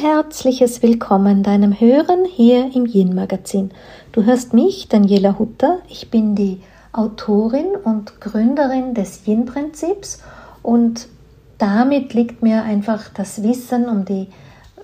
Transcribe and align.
Herzliches 0.00 0.82
Willkommen 0.82 1.42
deinem 1.42 1.78
Hören 1.78 2.24
hier 2.24 2.74
im 2.74 2.86
Yin 2.86 3.14
Magazin. 3.14 3.72
Du 4.12 4.24
hörst 4.24 4.54
mich, 4.54 4.88
Daniela 4.88 5.38
Hutter. 5.38 5.80
Ich 5.86 6.10
bin 6.10 6.34
die 6.34 6.60
Autorin 6.92 7.76
und 7.84 8.18
Gründerin 8.18 8.94
des 8.94 9.26
Yin 9.26 9.44
Prinzips 9.44 10.22
und 10.62 11.08
damit 11.58 12.14
liegt 12.14 12.42
mir 12.42 12.62
einfach 12.62 13.10
das 13.10 13.42
Wissen 13.42 13.86
um 13.86 14.06
die 14.06 14.28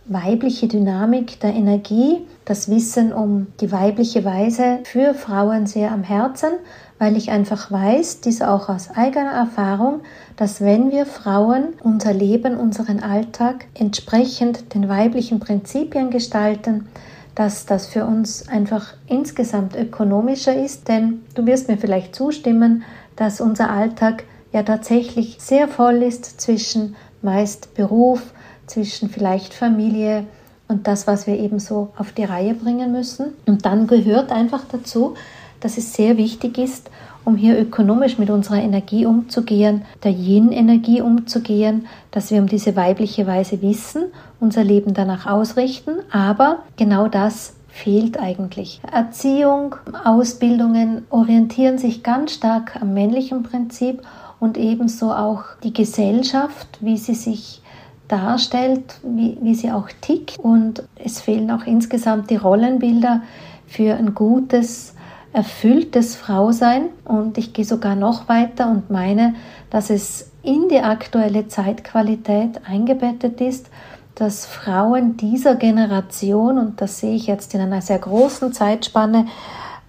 weibliche 0.04 0.68
Dynamik 0.68 1.40
der 1.40 1.54
Energie, 1.54 2.26
das 2.44 2.70
Wissen 2.70 3.12
um 3.12 3.46
die 3.62 3.72
weibliche 3.72 4.26
Weise 4.26 4.80
für 4.84 5.14
Frauen 5.14 5.66
sehr 5.66 5.90
am 5.90 6.02
Herzen, 6.02 6.50
weil 6.98 7.16
ich 7.16 7.30
einfach 7.30 7.70
weiß, 7.70 8.20
dies 8.20 8.42
auch 8.42 8.68
aus 8.68 8.90
eigener 8.90 9.32
Erfahrung, 9.32 10.00
dass 10.36 10.60
wenn 10.60 10.90
wir 10.90 11.06
Frauen 11.06 11.74
unser 11.82 12.12
Leben, 12.12 12.56
unseren 12.56 13.00
Alltag 13.00 13.66
entsprechend 13.74 14.74
den 14.74 14.88
weiblichen 14.88 15.40
Prinzipien 15.40 16.10
gestalten, 16.10 16.88
dass 17.34 17.66
das 17.66 17.86
für 17.86 18.04
uns 18.04 18.48
einfach 18.48 18.94
insgesamt 19.06 19.76
ökonomischer 19.76 20.60
ist, 20.60 20.88
denn 20.88 21.22
du 21.34 21.46
wirst 21.46 21.68
mir 21.68 21.78
vielleicht 21.78 22.16
zustimmen, 22.16 22.82
dass 23.14 23.40
unser 23.40 23.70
Alltag 23.70 24.24
ja 24.52 24.64
tatsächlich 24.64 25.36
sehr 25.38 25.68
voll 25.68 26.02
ist 26.02 26.40
zwischen 26.40 26.96
meist 27.22 27.74
Beruf, 27.74 28.32
zwischen 28.66 29.08
vielleicht 29.08 29.54
Familie 29.54 30.24
und 30.66 30.86
das, 30.86 31.06
was 31.06 31.26
wir 31.26 31.38
eben 31.38 31.60
so 31.60 31.90
auf 31.96 32.12
die 32.12 32.24
Reihe 32.24 32.54
bringen 32.54 32.92
müssen. 32.92 33.34
Und 33.46 33.64
dann 33.64 33.86
gehört 33.86 34.32
einfach 34.32 34.64
dazu, 34.70 35.14
dass 35.60 35.78
es 35.78 35.92
sehr 35.92 36.16
wichtig 36.16 36.58
ist, 36.58 36.90
um 37.24 37.36
hier 37.36 37.58
ökonomisch 37.60 38.18
mit 38.18 38.30
unserer 38.30 38.62
Energie 38.62 39.04
umzugehen, 39.04 39.82
der 40.02 40.12
Yin-Energie 40.12 41.02
umzugehen, 41.02 41.86
dass 42.10 42.30
wir 42.30 42.40
um 42.40 42.46
diese 42.46 42.74
weibliche 42.74 43.26
Weise 43.26 43.60
wissen, 43.60 44.04
unser 44.40 44.64
Leben 44.64 44.94
danach 44.94 45.26
ausrichten, 45.26 45.92
aber 46.10 46.60
genau 46.76 47.08
das 47.08 47.54
fehlt 47.68 48.18
eigentlich. 48.18 48.80
Erziehung, 48.90 49.76
Ausbildungen 50.04 51.06
orientieren 51.10 51.78
sich 51.78 52.02
ganz 52.02 52.32
stark 52.32 52.80
am 52.80 52.94
männlichen 52.94 53.42
Prinzip 53.42 54.02
und 54.40 54.56
ebenso 54.56 55.12
auch 55.12 55.44
die 55.62 55.72
Gesellschaft, 55.72 56.78
wie 56.80 56.96
sie 56.96 57.14
sich 57.14 57.62
darstellt, 58.08 59.00
wie, 59.02 59.36
wie 59.40 59.54
sie 59.54 59.70
auch 59.70 59.88
tickt. 60.00 60.38
Und 60.38 60.82
es 60.96 61.20
fehlen 61.20 61.50
auch 61.50 61.66
insgesamt 61.66 62.30
die 62.30 62.36
Rollenbilder 62.36 63.22
für 63.66 63.94
ein 63.94 64.14
gutes, 64.14 64.94
erfülltes 65.32 66.16
Frausein. 66.16 66.86
Und 67.04 67.38
ich 67.38 67.52
gehe 67.52 67.64
sogar 67.64 67.94
noch 67.94 68.28
weiter 68.28 68.70
und 68.70 68.90
meine, 68.90 69.34
dass 69.70 69.90
es 69.90 70.30
in 70.42 70.68
die 70.68 70.80
aktuelle 70.80 71.48
Zeitqualität 71.48 72.60
eingebettet 72.66 73.40
ist, 73.40 73.68
dass 74.14 74.46
Frauen 74.46 75.16
dieser 75.16 75.54
Generation, 75.54 76.58
und 76.58 76.80
das 76.80 76.98
sehe 76.98 77.14
ich 77.14 77.26
jetzt 77.26 77.54
in 77.54 77.60
einer 77.60 77.82
sehr 77.82 77.98
großen 77.98 78.52
Zeitspanne, 78.52 79.26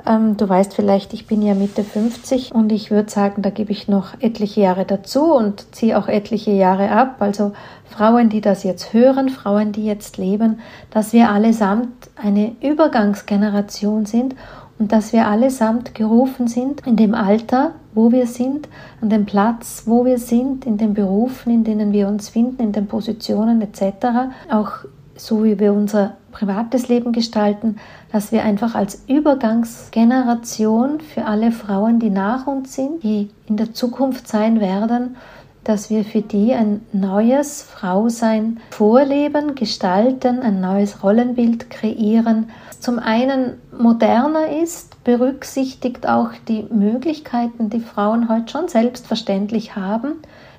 ähm, 0.06 0.38
du 0.38 0.48
weißt 0.48 0.74
vielleicht, 0.74 1.14
ich 1.14 1.28
bin 1.28 1.42
ja 1.42 1.54
Mitte 1.54 1.84
50 1.84 2.54
und 2.54 2.72
ich 2.72 2.92
würde 2.92 3.10
sagen, 3.10 3.42
da 3.42 3.50
gebe 3.50 3.72
ich 3.72 3.88
noch 3.88 4.14
etliche 4.20 4.62
Jahre 4.62 4.86
dazu 4.86 5.34
und 5.34 5.76
ziehe 5.76 5.98
auch 5.98 6.08
etliche 6.08 6.52
Jahre 6.52 6.92
ab. 6.92 7.18
Also 7.20 7.54
Frauen, 7.86 8.30
die 8.30 8.42
das 8.42 8.64
jetzt 8.64 8.94
hören, 8.94 9.30
Frauen, 9.30 9.72
die 9.72 9.86
jetzt 9.86 10.18
leben, 10.18 10.60
dass 10.92 11.12
wir 11.12 11.30
allesamt 11.30 12.10
eine 12.16 12.56
Übergangsgeneration 12.62 14.06
sind 14.06 14.36
und 14.80 14.92
dass 14.94 15.14
wir 15.14 15.28
allesamt 15.28 15.94
gerufen 15.94 16.48
sind 16.48 16.88
in 16.88 16.96
dem 16.96 17.14
Alter, 17.14 17.74
wo 17.94 18.12
wir 18.12 18.26
sind, 18.28 18.70
an 19.02 19.10
dem 19.10 19.26
Platz, 19.26 19.84
wo 19.86 20.06
wir 20.06 20.18
sind, 20.18 20.66
in 20.66 20.78
den 20.78 20.94
Berufen, 20.94 21.54
in 21.54 21.64
denen 21.66 21.92
wir 21.92 22.08
uns 22.08 22.30
finden, 22.30 22.64
in 22.64 22.72
den 22.72 22.88
Positionen 22.88 23.62
etc., 23.62 24.32
auch 24.50 24.72
so 25.16 25.44
wie 25.44 25.60
wir 25.60 25.74
unser 25.74 26.16
privates 26.32 26.88
Leben 26.88 27.12
gestalten, 27.12 27.76
dass 28.12 28.32
wir 28.32 28.44
einfach 28.44 28.74
als 28.74 29.04
Übergangsgeneration 29.08 31.02
für 31.02 31.26
alle 31.26 31.52
Frauen, 31.52 32.00
die 32.00 32.10
nach 32.10 32.48
uns 32.48 32.74
sind, 32.74 33.04
die 33.04 33.30
in 33.48 33.58
der 33.58 33.74
Zukunft 33.74 34.30
sein 34.30 34.62
werden, 34.62 35.18
dass 35.66 35.90
wir 35.90 36.06
für 36.06 36.22
die 36.22 36.54
ein 36.54 36.82
neues 36.94 37.62
Frausein 37.64 38.60
vorleben, 38.70 39.56
gestalten, 39.56 40.40
ein 40.40 40.62
neues 40.62 41.04
Rollenbild 41.04 41.70
kreieren. 41.70 42.50
Zum 42.80 42.98
einen 42.98 43.62
moderner 43.78 44.58
ist, 44.62 45.04
berücksichtigt 45.04 46.08
auch 46.08 46.30
die 46.48 46.66
Möglichkeiten, 46.72 47.70
die 47.70 47.82
Frauen 47.82 48.30
heute 48.30 48.50
schon 48.50 48.70
selbstverständlich 48.70 49.76
haben, 49.76 50.14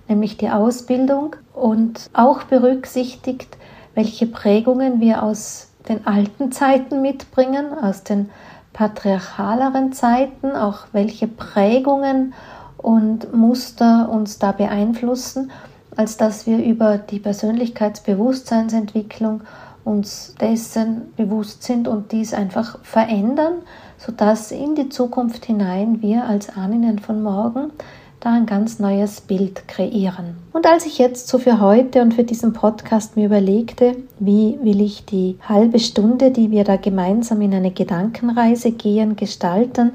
nämlich 0.07 0.37
die 0.37 0.51
Ausbildung 0.51 1.37
und 1.55 2.11
auch 2.13 2.43
berücksichtigt, 2.43 3.57
welche 3.95 4.27
Prägungen 4.27 5.01
wir 5.01 5.23
aus 5.23 5.69
den 5.89 6.07
alten 6.07 6.53
Zeiten 6.53 7.01
mitbringen, 7.01 7.73
aus 7.73 8.05
den 8.05 8.29
patriarchaleren 8.75 9.95
Zeiten, 9.95 10.53
auch 10.53 10.81
welche 10.93 11.27
Prägungen 11.27 12.35
und 12.77 13.35
Muster 13.35 14.11
uns 14.11 14.39
da 14.39 14.53
beeinflussen, 14.53 15.51
als 15.97 16.19
dass 16.19 16.47
wir 16.47 16.63
über 16.63 16.99
die 16.99 17.19
Persönlichkeitsbewusstseinsentwicklung 17.19 19.41
uns 19.85 20.35
dessen 20.41 21.13
bewusst 21.17 21.63
sind 21.63 21.89
und 21.89 22.13
dies 22.13 22.35
einfach 22.35 22.79
verändern, 22.83 23.63
sodass 23.99 24.53
in 24.53 24.75
die 24.75 24.89
Zukunft 24.89 25.45
hinein 25.45 26.03
wir 26.03 26.25
als 26.25 26.57
Ahnen 26.57 26.99
von 26.99 27.23
morgen 27.23 27.73
da 28.21 28.33
ein 28.33 28.45
ganz 28.45 28.79
neues 28.79 29.23
Bild 29.23 29.67
kreieren. 29.67 30.37
Und 30.53 30.67
als 30.67 30.85
ich 30.85 30.99
jetzt 30.99 31.29
so 31.29 31.39
für 31.39 31.61
heute 31.61 32.03
und 32.03 32.13
für 32.13 32.25
diesen 32.25 32.53
Podcast 32.53 33.17
mir 33.17 33.27
überlegte, 33.27 33.97
wie 34.19 34.59
will 34.63 34.81
ich 34.83 35.07
die 35.07 35.39
halbe 35.49 35.79
Stunde, 35.79 36.31
die 36.31 36.51
wir 36.51 36.65
da 36.65 36.77
gemeinsam 36.77 37.41
in 37.41 37.55
eine 37.55 37.71
Gedankenreise 37.71 38.73
gehen, 38.73 39.17
gestalten, 39.17 39.93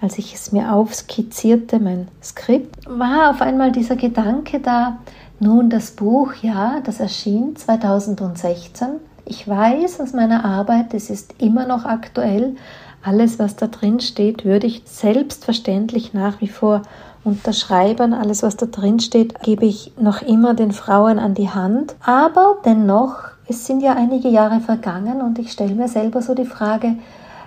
als 0.00 0.18
ich 0.18 0.34
es 0.34 0.52
mir 0.52 0.72
aufskizzierte, 0.72 1.78
mein 1.78 2.08
Skript, 2.22 2.86
war 2.88 3.30
auf 3.30 3.40
einmal 3.40 3.72
dieser 3.72 3.96
Gedanke 3.96 4.60
da, 4.60 4.98
nun 5.40 5.70
das 5.70 5.92
Buch, 5.92 6.34
ja, 6.42 6.80
das 6.84 6.98
erschien 6.98 7.54
2016. 7.54 8.88
Ich 9.30 9.46
weiß 9.46 10.00
aus 10.00 10.14
meiner 10.14 10.42
Arbeit, 10.46 10.94
es 10.94 11.10
ist 11.10 11.34
immer 11.36 11.66
noch 11.66 11.84
aktuell. 11.84 12.56
Alles, 13.04 13.38
was 13.38 13.56
da 13.56 13.66
drin 13.66 14.00
steht, 14.00 14.46
würde 14.46 14.66
ich 14.66 14.84
selbstverständlich 14.86 16.14
nach 16.14 16.40
wie 16.40 16.48
vor 16.48 16.80
unterschreiben. 17.24 18.14
Alles, 18.14 18.42
was 18.42 18.56
da 18.56 18.64
drin 18.64 19.00
steht, 19.00 19.38
gebe 19.42 19.66
ich 19.66 19.92
noch 20.00 20.22
immer 20.22 20.54
den 20.54 20.72
Frauen 20.72 21.18
an 21.18 21.34
die 21.34 21.50
Hand. 21.50 21.94
Aber 22.00 22.56
dennoch, 22.64 23.16
es 23.46 23.66
sind 23.66 23.82
ja 23.82 23.92
einige 23.92 24.28
Jahre 24.28 24.60
vergangen 24.60 25.20
und 25.20 25.38
ich 25.38 25.52
stelle 25.52 25.74
mir 25.74 25.88
selber 25.88 26.22
so 26.22 26.34
die 26.34 26.46
Frage, 26.46 26.96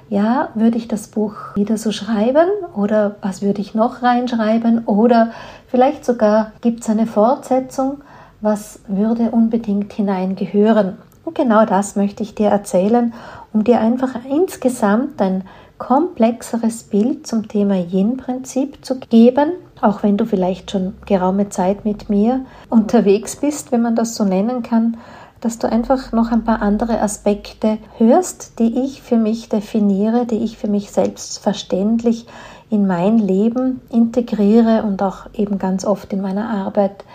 ja, 0.08 0.50
würde 0.54 0.78
ich 0.78 0.88
das 0.88 1.08
Buch 1.08 1.34
wieder 1.56 1.78
so 1.78 1.92
schreiben 1.92 2.48
oder 2.76 3.16
was 3.24 3.42
würde 3.42 3.62
ich 3.62 3.74
noch 3.74 4.04
reinschreiben 4.04 4.86
oder 4.86 5.32
vielleicht 5.66 6.06
sogar 6.06 6.52
gibt 6.62 6.82
es 6.82 6.90
eine 6.92 7.08
Fortsetzung, 7.08 8.04
was 8.40 8.82
würde 8.88 9.32
unbedingt 9.32 9.94
hineingehören. 9.94 11.00
Und 11.32 11.38
genau 11.38 11.64
das 11.64 11.96
möchte 11.96 12.24
ich 12.24 12.36
dir 12.36 12.50
erzählen, 12.50 13.14
um 13.54 13.64
dir 13.64 13.80
einfach 13.80 14.16
insgesamt 14.30 15.22
ein 15.22 15.46
komplexeres 15.78 16.84
Bild 16.84 17.26
zum 17.26 17.48
Thema 17.48 17.76
Yin-Prinzip 17.76 18.84
zu 18.84 19.00
geben, 19.00 19.54
auch 19.80 20.04
wenn 20.04 20.18
du 20.18 20.26
vielleicht 20.26 20.72
schon 20.72 20.94
geraume 21.06 21.48
Zeit 21.48 21.86
mit 21.86 22.10
mir 22.10 22.42
unterwegs 22.70 23.38
bist, 23.38 23.72
wenn 23.72 23.82
man 23.82 23.96
das 23.96 24.16
so 24.16 24.26
nennen 24.26 24.62
kann, 24.62 24.98
dass 25.40 25.58
du 25.58 25.72
einfach 25.72 26.12
noch 26.12 26.34
ein 26.34 26.44
paar 26.44 26.62
andere 26.62 27.00
Aspekte 27.00 27.78
hörst, 27.98 28.60
die 28.60 28.84
ich 28.84 29.02
für 29.02 29.16
mich 29.16 29.48
definiere, 29.48 30.26
die 30.26 30.44
ich 30.44 30.58
für 30.58 30.68
mich 30.68 30.92
selbstverständlich 30.92 32.26
in 32.70 32.88
mein 32.88 33.18
Leben 33.18 33.80
integriere 33.90 34.84
und 34.84 35.02
auch 35.02 35.28
eben 35.34 35.60
ganz 35.60 35.86
oft 35.86 36.12
in 36.12 36.20
meiner 36.20 36.50
Arbeit, 36.50 37.06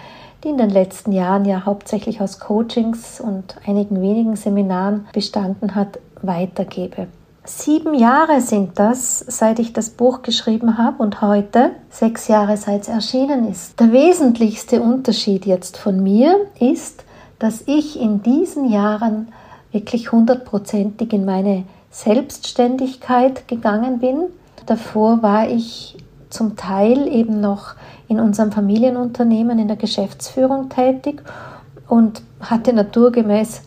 die 0.46 0.50
in 0.50 0.58
den 0.58 0.70
letzten 0.70 1.10
Jahren 1.10 1.44
ja 1.44 1.66
hauptsächlich 1.66 2.20
aus 2.20 2.38
Coachings 2.38 3.20
und 3.20 3.56
einigen 3.66 4.00
wenigen 4.00 4.37
Seminaren 4.37 5.06
bestanden 5.12 5.75
hat, 5.75 5.98
weitergebe. 6.22 7.08
Sieben 7.44 7.94
Jahre 7.94 8.40
sind 8.40 8.78
das, 8.78 9.19
seit 9.19 9.58
ich 9.58 9.72
das 9.72 9.90
Buch 9.90 10.22
geschrieben 10.22 10.78
habe 10.78 11.02
und 11.02 11.20
heute 11.20 11.72
sechs 11.90 12.28
Jahre, 12.28 12.56
seit 12.56 12.82
es 12.82 12.88
erschienen 12.88 13.50
ist. 13.50 13.78
Der 13.81 13.90
wesentlichste 13.90 14.81
Unterschied 14.81 15.46
jetzt 15.46 15.78
von 15.78 16.00
mir 16.00 16.37
ist, 16.60 17.04
dass 17.40 17.62
ich 17.66 18.00
in 18.00 18.22
diesen 18.22 18.70
Jahren 18.70 19.28
wirklich 19.72 20.12
hundertprozentig 20.12 21.12
in 21.12 21.25
meine 21.25 21.64
Selbstständigkeit 21.90 23.48
gegangen 23.48 23.98
bin. 23.98 24.25
Davor 24.66 25.22
war 25.22 25.48
ich 25.48 25.96
zum 26.31 26.56
Teil 26.56 27.08
eben 27.08 27.40
noch 27.40 27.75
in 28.08 28.20
unserem 28.20 28.53
Familienunternehmen 28.53 29.58
in 29.58 29.69
der 29.69 29.76
Geschäftsführung 29.76 30.69
tätig 30.69 31.23
und 31.88 32.23
hatte 32.41 32.73
naturgemäß 32.73 33.62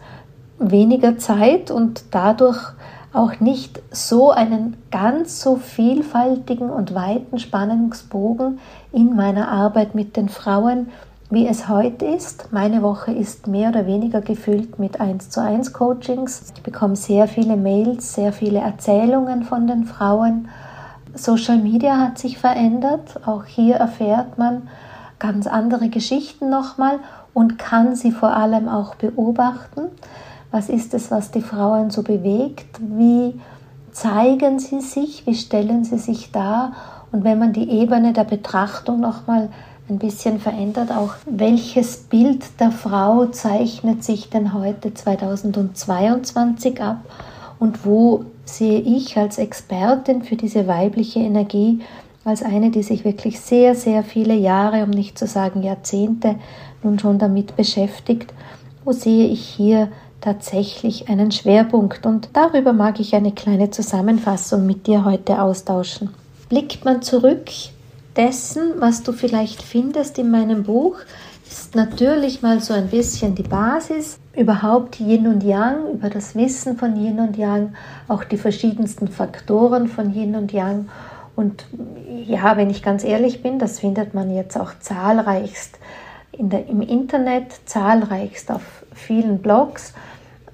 weniger 0.60 1.18
Zeit 1.18 1.72
und 1.72 2.04
dadurch 2.12 2.60
auch 3.12 3.40
nicht 3.40 3.82
so 3.92 4.32
einen 4.32 4.78
ganz 4.92 5.42
so 5.42 5.56
vielfältigen 5.56 6.70
und 6.70 6.94
weiten 6.94 7.40
Spannungsbogen 7.40 8.60
in 8.92 9.16
meiner 9.16 9.50
Arbeit 9.50 9.96
mit 9.96 10.16
den 10.16 10.30
Frauen, 10.30 10.90
wie 11.32 11.48
es 11.48 11.68
heute 11.70 12.06
ist. 12.06 12.52
Meine 12.52 12.82
Woche 12.82 13.12
ist 13.12 13.48
mehr 13.48 13.70
oder 13.70 13.88
weniger 13.88 14.22
gefüllt 14.22 14.80
mit 14.80 15.00
1 15.00 15.30
zu 15.30 15.42
1 15.42 15.74
Coachings. 15.74 16.52
Ich 16.56 16.64
bekomme 16.64 16.96
sehr 16.96 17.28
viele 17.28 17.56
Mails, 17.56 18.14
sehr 18.14 18.34
viele 18.34 18.60
Erzählungen 18.60 19.44
von 19.44 19.68
den 19.68 19.86
Frauen. 19.86 20.50
Social 21.14 21.58
Media 21.58 21.98
hat 21.98 22.18
sich 22.18 22.38
verändert. 22.38 23.20
Auch 23.26 23.46
hier 23.46 23.76
erfährt 23.76 24.38
man 24.38 24.68
ganz 25.20 25.48
andere 25.48 25.90
Geschichten 25.90 26.50
nochmal 26.50 27.00
und 27.34 27.60
kann 27.60 27.96
sie 27.96 28.12
vor 28.12 28.36
allem 28.36 28.68
auch 28.68 28.96
beobachten. 28.96 29.82
Was 30.52 30.70
ist 30.70 30.94
es, 30.94 31.12
was 31.12 31.32
die 31.32 31.42
Frauen 31.42 31.90
so 31.90 32.04
bewegt? 32.04 32.80
Wie 32.80 33.40
zeigen 33.92 34.60
sie 34.60 34.82
sich? 34.82 35.26
Wie 35.28 35.36
stellen 35.36 35.84
sie 35.84 35.98
sich 35.98 36.32
dar? 36.32 36.74
Und 37.12 37.24
wenn 37.24 37.40
man 37.40 37.54
die 37.54 37.70
Ebene 37.70 38.14
der 38.14 38.24
Betrachtung 38.24 39.00
nochmal 39.00 39.50
ein 39.90 40.00
bisschen 40.00 40.40
verändert, 40.40 40.92
auch 40.92 41.16
welches 41.26 41.98
Bild 41.98 42.60
der 42.60 42.72
Frau 42.72 43.26
zeichnet 43.26 44.04
sich 44.04 44.30
denn 44.30 44.54
heute 44.54 44.94
2022 44.94 46.82
ab 46.82 46.98
und 47.58 47.86
wo 47.86 48.26
sehe 48.58 48.80
ich 48.80 49.18
als 49.18 49.38
Expertin 49.38 50.24
für 50.24 50.36
diese 50.36 50.68
weibliche 50.68 51.20
Energie 51.20 51.80
als 52.26 52.44
eine, 52.44 52.70
die 52.70 52.84
sich 52.84 53.06
wirklich 53.06 53.40
sehr, 53.40 53.76
sehr 53.76 54.04
viele 54.04 54.36
Jahre, 54.36 54.84
um 54.84 54.90
nicht 54.90 55.18
zu 55.18 55.26
sagen 55.26 55.64
Jahrzehnte, 55.64 56.36
nun 56.84 57.00
schon 57.00 57.18
damit 57.18 57.56
beschäftigt, 57.56 58.34
wo 58.84 58.92
sehe 58.92 59.28
ich 59.28 59.42
hier 59.42 59.90
tatsächlich 60.22 61.10
einen 61.10 61.32
Schwerpunkt 61.32 62.06
und 62.06 62.30
darüber 62.34 62.74
mag 62.74 63.00
ich 63.00 63.16
eine 63.16 63.32
kleine 63.32 63.72
Zusammenfassung 63.72 64.66
mit 64.66 64.86
dir 64.88 65.06
heute 65.06 65.42
austauschen. 65.42 66.10
Blickt 66.50 66.84
man 66.84 67.02
zurück 67.02 67.50
dessen, 68.16 68.74
was 68.80 69.04
du 69.04 69.14
vielleicht 69.14 69.62
findest 69.62 70.18
in 70.18 70.30
meinem 70.30 70.64
Buch, 70.64 70.98
ist 71.60 71.76
natürlich 71.76 72.42
mal 72.42 72.62
so 72.62 72.74
ein 72.74 72.88
bisschen 72.88 73.36
die 73.36 73.44
Basis, 73.44 74.18
überhaupt 74.34 75.00
Yin 75.02 75.28
und 75.28 75.44
Yang, 75.44 75.92
über 75.94 76.10
das 76.10 76.34
Wissen 76.36 76.78
von 76.78 76.96
Yin 76.96 77.20
und 77.20 77.38
Yang, 77.38 77.74
auch 78.08 78.24
die 78.24 78.38
verschiedensten 78.38 79.10
Faktoren 79.10 79.90
von 79.90 80.14
Yin 80.14 80.36
und 80.36 80.54
Yang. 80.54 80.88
Und 81.36 81.66
ja, 82.26 82.56
wenn 82.56 82.70
ich 82.70 82.82
ganz 82.82 83.04
ehrlich 83.04 83.44
bin, 83.44 83.60
das 83.60 83.80
findet 83.80 84.14
man 84.14 84.34
jetzt 84.34 84.58
auch 84.58 84.72
zahlreichst 84.80 85.80
in 86.32 86.50
der, 86.50 86.66
im 86.68 86.82
Internet, 86.82 87.48
zahlreichst 87.66 88.52
auf 88.52 88.86
vielen 88.94 89.40
Blogs. 89.40 89.94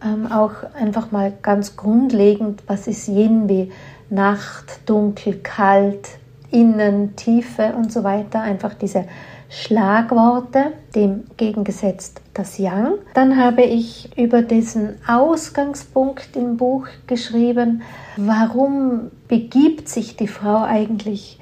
Ähm, 0.04 0.31
auch 0.31 0.54
einfach 0.74 1.12
mal 1.12 1.31
ganz 1.44 1.78
grundlegend, 1.78 2.63
was 2.66 2.88
ist 2.88 3.08
Yin 3.08 3.48
wie 3.48 3.72
Nacht, 4.10 4.80
dunkel, 4.88 5.40
kalt, 5.44 6.10
Innen, 6.50 7.16
Tiefe 7.16 7.74
und 7.75 7.92
so 7.92 8.04
weiter. 8.04 8.42
Einfach 8.42 8.74
diese 8.74 9.06
Schlagworte, 9.50 10.74
dem 10.95 11.25
gegengesetzt 11.38 12.21
das 12.33 12.57
Yang. 12.57 12.94
Dann 13.13 13.38
habe 13.38 13.63
ich 13.63 14.09
über 14.18 14.42
diesen 14.42 14.95
Ausgangspunkt 15.07 16.36
im 16.36 16.57
Buch 16.57 16.88
geschrieben, 17.07 17.81
warum 18.18 19.12
begibt 19.27 19.88
sich 19.88 20.15
die 20.15 20.27
Frau 20.27 20.63
eigentlich 20.63 21.39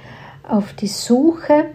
auf 0.48 0.74
die 0.74 0.88
Suche? 0.88 1.66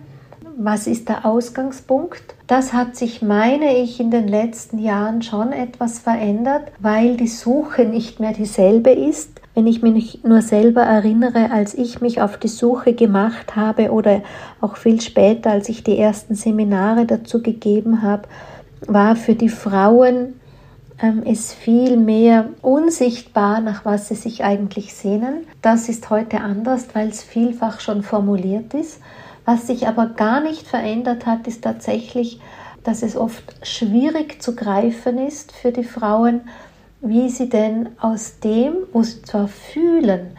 Was 0.56 0.86
ist 0.86 1.08
der 1.08 1.24
Ausgangspunkt? 1.24 2.22
Das 2.48 2.72
hat 2.72 2.96
sich, 2.96 3.22
meine 3.22 3.76
ich, 3.76 4.00
in 4.00 4.10
den 4.10 4.26
letzten 4.26 4.78
Jahren 4.78 5.22
schon 5.22 5.52
etwas 5.52 5.98
verändert, 6.00 6.72
weil 6.80 7.16
die 7.16 7.28
Suche 7.28 7.84
nicht 7.84 8.18
mehr 8.18 8.32
dieselbe 8.32 8.90
ist 8.90 9.40
wenn 9.58 9.66
ich 9.66 9.82
mich 9.82 10.22
nur 10.22 10.40
selber 10.40 10.82
erinnere, 10.82 11.50
als 11.50 11.74
ich 11.74 12.00
mich 12.00 12.22
auf 12.22 12.36
die 12.36 12.46
Suche 12.46 12.92
gemacht 12.92 13.56
habe 13.56 13.90
oder 13.90 14.22
auch 14.60 14.76
viel 14.76 15.00
später, 15.00 15.50
als 15.50 15.68
ich 15.68 15.82
die 15.82 15.98
ersten 15.98 16.36
Seminare 16.36 17.06
dazu 17.06 17.42
gegeben 17.42 18.02
habe, 18.02 18.28
war 18.86 19.16
für 19.16 19.34
die 19.34 19.48
Frauen 19.48 20.34
ähm, 21.02 21.24
es 21.26 21.52
viel 21.52 21.96
mehr 21.96 22.50
unsichtbar, 22.62 23.60
nach 23.60 23.84
was 23.84 24.06
sie 24.06 24.14
sich 24.14 24.44
eigentlich 24.44 24.94
sehnen. 24.94 25.44
Das 25.60 25.88
ist 25.88 26.08
heute 26.08 26.40
anders, 26.40 26.86
weil 26.92 27.08
es 27.08 27.24
vielfach 27.24 27.80
schon 27.80 28.04
formuliert 28.04 28.74
ist. 28.74 29.00
Was 29.44 29.66
sich 29.66 29.88
aber 29.88 30.06
gar 30.06 30.40
nicht 30.40 30.68
verändert 30.68 31.26
hat, 31.26 31.48
ist 31.48 31.64
tatsächlich, 31.64 32.40
dass 32.84 33.02
es 33.02 33.16
oft 33.16 33.42
schwierig 33.66 34.40
zu 34.40 34.54
greifen 34.54 35.18
ist 35.18 35.50
für 35.50 35.72
die 35.72 35.82
Frauen, 35.82 36.42
wie 37.00 37.28
sie 37.28 37.48
denn 37.48 37.90
aus 38.00 38.40
dem, 38.40 38.74
wo 38.92 39.02
sie 39.02 39.22
zwar 39.22 39.48
fühlen, 39.48 40.32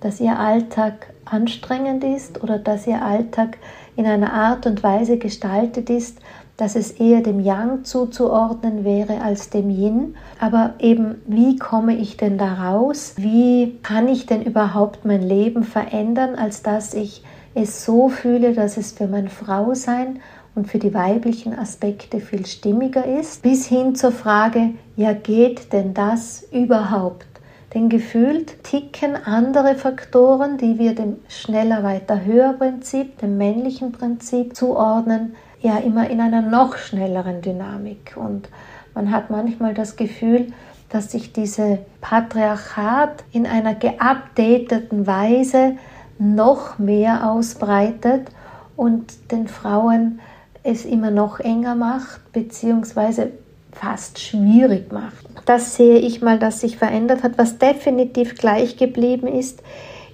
dass 0.00 0.20
ihr 0.20 0.38
Alltag 0.38 1.12
anstrengend 1.24 2.04
ist 2.04 2.42
oder 2.42 2.58
dass 2.58 2.86
ihr 2.86 3.02
Alltag 3.02 3.58
in 3.96 4.06
einer 4.06 4.32
Art 4.32 4.66
und 4.66 4.82
Weise 4.82 5.18
gestaltet 5.18 5.88
ist, 5.88 6.18
dass 6.56 6.76
es 6.76 6.92
eher 6.92 7.20
dem 7.20 7.40
Yang 7.40 7.84
zuzuordnen 7.84 8.84
wäre 8.84 9.22
als 9.22 9.50
dem 9.50 9.70
Yin. 9.70 10.14
Aber 10.38 10.74
eben, 10.78 11.22
wie 11.26 11.56
komme 11.56 11.96
ich 11.96 12.16
denn 12.16 12.38
da 12.38 12.52
raus? 12.54 13.14
Wie 13.16 13.78
kann 13.82 14.06
ich 14.06 14.26
denn 14.26 14.42
überhaupt 14.42 15.04
mein 15.04 15.22
Leben 15.22 15.64
verändern, 15.64 16.36
als 16.36 16.62
dass 16.62 16.94
ich 16.94 17.24
es 17.54 17.84
so 17.84 18.08
fühle, 18.08 18.52
dass 18.52 18.76
es 18.76 18.92
für 18.92 19.06
mein 19.06 19.28
Frausein 19.28 20.20
und 20.54 20.68
für 20.68 20.78
die 20.78 20.94
weiblichen 20.94 21.58
Aspekte 21.58 22.20
viel 22.20 22.46
stimmiger 22.46 23.04
ist, 23.04 23.42
bis 23.42 23.66
hin 23.66 23.94
zur 23.94 24.12
Frage, 24.12 24.70
ja 24.96 25.12
geht 25.12 25.72
denn 25.72 25.94
das 25.94 26.46
überhaupt? 26.52 27.26
Denn 27.74 27.88
gefühlt 27.88 28.62
ticken 28.62 29.16
andere 29.16 29.74
Faktoren, 29.74 30.58
die 30.58 30.78
wir 30.78 30.94
dem 30.94 31.16
schneller, 31.28 31.82
weiter, 31.82 32.24
höher 32.24 32.52
Prinzip, 32.52 33.18
dem 33.18 33.36
männlichen 33.36 33.90
Prinzip 33.90 34.54
zuordnen, 34.54 35.34
ja 35.60 35.78
immer 35.78 36.08
in 36.08 36.20
einer 36.20 36.40
noch 36.40 36.76
schnelleren 36.76 37.42
Dynamik. 37.42 38.16
Und 38.16 38.48
man 38.94 39.10
hat 39.10 39.30
manchmal 39.30 39.74
das 39.74 39.96
Gefühl, 39.96 40.52
dass 40.88 41.10
sich 41.10 41.32
diese 41.32 41.80
Patriarchat 42.00 43.24
in 43.32 43.46
einer 43.46 43.74
geupdateten 43.74 45.08
Weise 45.08 45.76
noch 46.20 46.78
mehr 46.78 47.28
ausbreitet 47.28 48.28
und 48.76 49.32
den 49.32 49.48
Frauen 49.48 50.20
es 50.64 50.84
immer 50.84 51.10
noch 51.10 51.38
enger 51.38 51.76
macht, 51.76 52.32
beziehungsweise 52.32 53.30
fast 53.70 54.18
schwierig 54.18 54.92
macht. 54.92 55.26
Das 55.44 55.76
sehe 55.76 55.98
ich 55.98 56.22
mal, 56.22 56.38
dass 56.38 56.60
sich 56.60 56.78
verändert 56.78 57.22
hat. 57.22 57.38
Was 57.38 57.58
definitiv 57.58 58.36
gleich 58.36 58.76
geblieben 58.76 59.26
ist, 59.26 59.62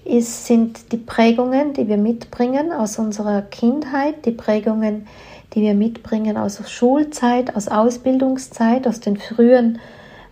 ist 0.05 0.47
sind 0.47 0.93
die 0.93 0.97
Prägungen, 0.97 1.73
die 1.73 1.87
wir 1.87 1.99
mitbringen 1.99 2.73
aus 2.73 2.99
unserer 2.99 3.43
Kindheit, 3.43 4.27
die 4.27 4.33
Prägungen, 4.33 5.07
die 5.55 5.63
wir 5.63 5.75
mitbringen 5.75 6.37
aus 6.37 6.61
Schulzeit, 6.69 7.55
aus 7.55 7.69
Ausbildungszeit, 7.69 8.89
aus 8.89 9.01
den 9.01 9.17
frühen 9.19 9.79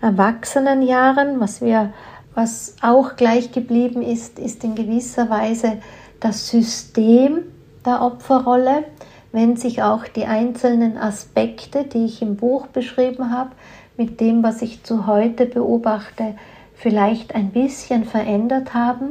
Erwachsenenjahren. 0.01 1.39
Was 1.39 1.61
wir, 1.61 1.93
was 2.35 2.75
auch 2.83 3.15
gleich 3.17 3.53
geblieben 3.53 4.03
ist, 4.03 4.39
ist 4.39 4.65
in 4.65 4.75
gewisser 4.75 5.31
Weise 5.31 5.79
das 6.19 6.49
System 6.49 7.43
der 7.85 8.03
Opferrolle 8.03 8.85
wenn 9.33 9.57
sich 9.57 9.83
auch 9.83 10.05
die 10.05 10.25
einzelnen 10.25 10.97
Aspekte, 10.97 11.85
die 11.85 12.05
ich 12.05 12.23
im 12.23 12.37
Buch 12.37 12.67
beschrieben 12.69 13.31
habe, 13.31 13.51
mit 13.97 14.21
dem, 14.21 14.43
was 14.43 14.63
ich 14.63 14.85
zu 14.85 15.07
heute 15.07 15.47
beobachte, 15.47 16.35
vielleicht 16.75 17.35
ein 17.35 17.51
bisschen 17.51 18.05
verändert 18.05 18.73
haben, 18.73 19.11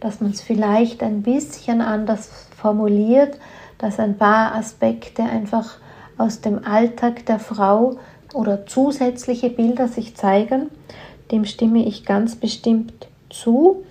dass 0.00 0.20
man 0.20 0.30
es 0.30 0.40
vielleicht 0.40 1.02
ein 1.02 1.22
bisschen 1.22 1.80
anders 1.80 2.48
formuliert, 2.56 3.38
dass 3.78 3.98
ein 3.98 4.16
paar 4.16 4.54
Aspekte 4.54 5.22
einfach 5.22 5.78
aus 6.16 6.40
dem 6.40 6.64
Alltag 6.64 7.26
der 7.26 7.38
Frau 7.38 7.98
oder 8.34 8.66
zusätzliche 8.66 9.50
Bilder 9.50 9.88
sich 9.88 10.14
zeigen, 10.14 10.70
dem 11.30 11.44
stimme 11.44 11.84
ich 11.84 12.04
ganz 12.04 12.36
bestimmt 12.36 13.08
zu. 13.30 13.84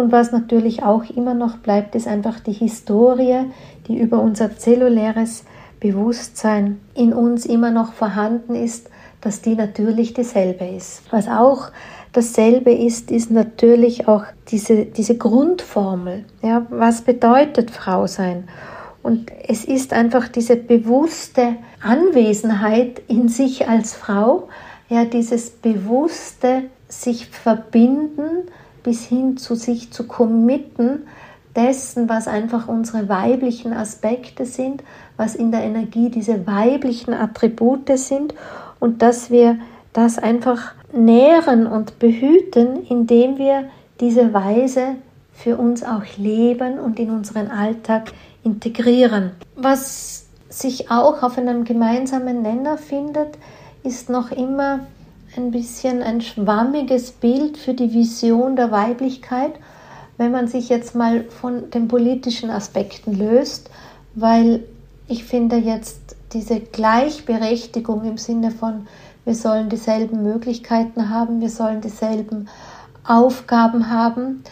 Und 0.00 0.12
was 0.12 0.32
natürlich 0.32 0.82
auch 0.82 1.04
immer 1.14 1.34
noch 1.34 1.58
bleibt, 1.58 1.94
ist 1.94 2.08
einfach 2.08 2.40
die 2.40 2.52
Historie, 2.52 3.44
die 3.86 3.98
über 3.98 4.18
unser 4.20 4.56
zelluläres 4.56 5.44
Bewusstsein 5.78 6.80
in 6.94 7.12
uns 7.12 7.44
immer 7.44 7.70
noch 7.70 7.92
vorhanden 7.92 8.54
ist, 8.54 8.88
dass 9.20 9.42
die 9.42 9.54
natürlich 9.54 10.14
dieselbe 10.14 10.64
ist. 10.64 11.02
Was 11.10 11.28
auch 11.28 11.68
dasselbe 12.12 12.72
ist, 12.72 13.10
ist 13.10 13.30
natürlich 13.30 14.08
auch 14.08 14.24
diese, 14.48 14.86
diese 14.86 15.18
Grundformel. 15.18 16.24
Ja, 16.40 16.66
was 16.70 17.02
bedeutet 17.02 17.70
Frau 17.70 18.06
sein? 18.06 18.48
Und 19.02 19.30
es 19.46 19.66
ist 19.66 19.92
einfach 19.92 20.28
diese 20.28 20.56
bewusste 20.56 21.56
Anwesenheit 21.82 23.02
in 23.06 23.28
sich 23.28 23.68
als 23.68 23.92
Frau, 23.92 24.48
ja, 24.88 25.04
dieses 25.04 25.50
bewusste 25.50 26.62
sich 26.88 27.26
verbinden 27.26 28.48
bis 28.82 29.04
hin 29.04 29.36
zu 29.36 29.54
sich 29.54 29.92
zu 29.92 30.06
committen, 30.06 31.02
dessen, 31.56 32.08
was 32.08 32.28
einfach 32.28 32.68
unsere 32.68 33.08
weiblichen 33.08 33.72
Aspekte 33.72 34.44
sind, 34.44 34.82
was 35.16 35.34
in 35.34 35.50
der 35.50 35.62
Energie 35.62 36.08
diese 36.08 36.46
weiblichen 36.46 37.12
Attribute 37.12 37.98
sind 37.98 38.34
und 38.78 39.02
dass 39.02 39.30
wir 39.30 39.58
das 39.92 40.18
einfach 40.18 40.72
nähren 40.92 41.66
und 41.66 41.98
behüten, 41.98 42.86
indem 42.86 43.38
wir 43.38 43.64
diese 44.00 44.32
Weise 44.32 44.96
für 45.32 45.56
uns 45.56 45.82
auch 45.82 46.04
leben 46.16 46.78
und 46.78 46.98
in 46.98 47.10
unseren 47.10 47.48
Alltag 47.48 48.12
integrieren. 48.44 49.32
Was 49.56 50.26
sich 50.48 50.90
auch 50.90 51.22
auf 51.22 51.38
einem 51.38 51.64
gemeinsamen 51.64 52.42
Nenner 52.42 52.76
findet, 52.78 53.38
ist 53.82 54.10
noch 54.10 54.30
immer 54.30 54.80
ein 55.36 55.50
bisschen 55.50 56.02
ein 56.02 56.20
schwammiges 56.20 57.12
Bild 57.12 57.56
für 57.56 57.74
die 57.74 57.92
Vision 57.92 58.56
der 58.56 58.70
Weiblichkeit, 58.70 59.52
wenn 60.16 60.32
man 60.32 60.48
sich 60.48 60.68
jetzt 60.68 60.94
mal 60.94 61.24
von 61.24 61.70
den 61.70 61.88
politischen 61.88 62.50
Aspekten 62.50 63.16
löst, 63.16 63.70
weil 64.14 64.64
ich 65.08 65.24
finde 65.24 65.56
jetzt 65.56 66.16
diese 66.32 66.60
Gleichberechtigung 66.60 68.04
im 68.04 68.18
Sinne 68.18 68.50
von, 68.50 68.86
wir 69.24 69.34
sollen 69.34 69.68
dieselben 69.68 70.22
Möglichkeiten 70.22 71.08
haben, 71.10 71.40
wir 71.40 71.50
sollen 71.50 71.80
dieselben 71.80 72.48
Aufgaben 73.04 73.90
haben. 73.90 74.42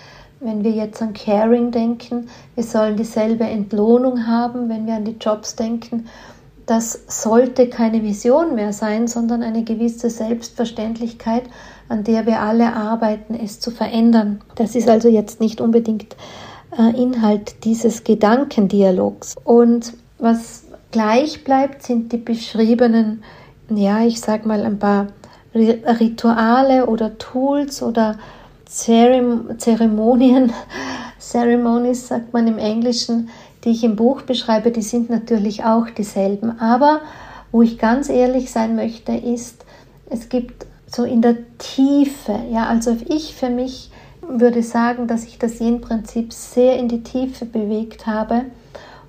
Wenn 0.41 0.63
wir 0.63 0.71
jetzt 0.71 1.03
an 1.03 1.15
Caring 1.15 1.71
denken, 1.71 2.29
wir 2.55 2.65
sollen 2.65 2.97
dieselbe 2.97 3.45
Entlohnung 3.45 4.27
haben, 4.27 4.69
wenn 4.69 4.87
wir 4.87 4.95
an 4.95 5.05
die 5.05 5.17
Jobs 5.21 5.57
denken, 5.57 6.07
das 6.69 7.01
sollte 7.07 7.69
keine 7.71 8.03
Vision 8.03 8.55
mehr 8.55 8.75
sein, 8.75 9.09
sondern 9.09 9.43
eine 9.43 9.65
gewisse 9.65 10.11
Selbstverständlichkeit, 10.11 11.45
an 11.89 12.05
der 12.05 12.27
wir 12.27 12.41
alle 12.41 12.75
arbeiten, 12.75 13.35
es 13.35 13.59
zu 13.59 13.71
verändern. 13.71 14.43
Das 14.55 14.75
ist 14.75 14.87
also 14.87 15.09
jetzt 15.09 15.41
nicht 15.41 15.63
unbedingt 15.63 16.15
äh, 16.79 16.95
Inhalt 16.95 17.65
dieses 17.65 18.05
Gedankendialogs. 18.05 19.37
Und 19.45 19.95
was 20.19 20.65
gleich 20.91 21.43
bleibt, 21.43 21.85
sind 21.85 22.13
die 22.13 22.19
beschriebenen, 22.19 23.23
ja, 23.71 24.03
ich 24.05 24.21
sag 24.21 24.45
mal 24.45 24.63
ein 24.63 24.79
paar 24.79 25.07
Rituale 25.55 26.85
oder 26.85 27.17
Tools 27.17 27.83
oder 27.83 28.19
Zeremonien, 28.67 30.53
Ceremonies 31.19 32.09
sagt 32.09 32.35
man 32.35 32.47
im 32.47 32.59
Englischen, 32.59 33.31
die 33.65 33.71
ich 33.71 33.85
im 33.85 33.97
Buch 33.97 34.23
beschreibe, 34.23 34.71
die 34.71 34.83
sind 34.83 35.11
natürlich 35.11 35.65
auch 35.65 35.91
dieselben. 35.91 36.59
Aber 36.61 37.01
wo 37.51 37.63
ich 37.63 37.79
ganz 37.79 38.09
ehrlich 38.09 38.51
sein 38.51 38.77
möchte, 38.77 39.13
ist, 39.13 39.65
es 40.11 40.29
gibt 40.29 40.67
so 40.87 41.05
in 41.05 41.23
der 41.23 41.37
Tiefe, 41.59 42.39
ja, 42.51 42.67
also 42.67 42.97
ich 43.09 43.35
für 43.35 43.51
mich 43.51 43.91
würde 44.29 44.63
sagen, 44.63 45.07
dass 45.07 45.25
ich 45.25 45.39
das 45.39 45.61
Yin-Prinzip 45.61 46.33
sehr 46.33 46.79
in 46.79 46.89
die 46.89 47.03
Tiefe 47.03 47.45
bewegt 47.45 48.07
habe. 48.07 48.43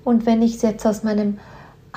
Und 0.04 0.26
wenn 0.26 0.42
ich 0.42 0.56
es 0.56 0.62
jetzt 0.62 0.86
aus 0.86 1.02
meinem 1.02 1.38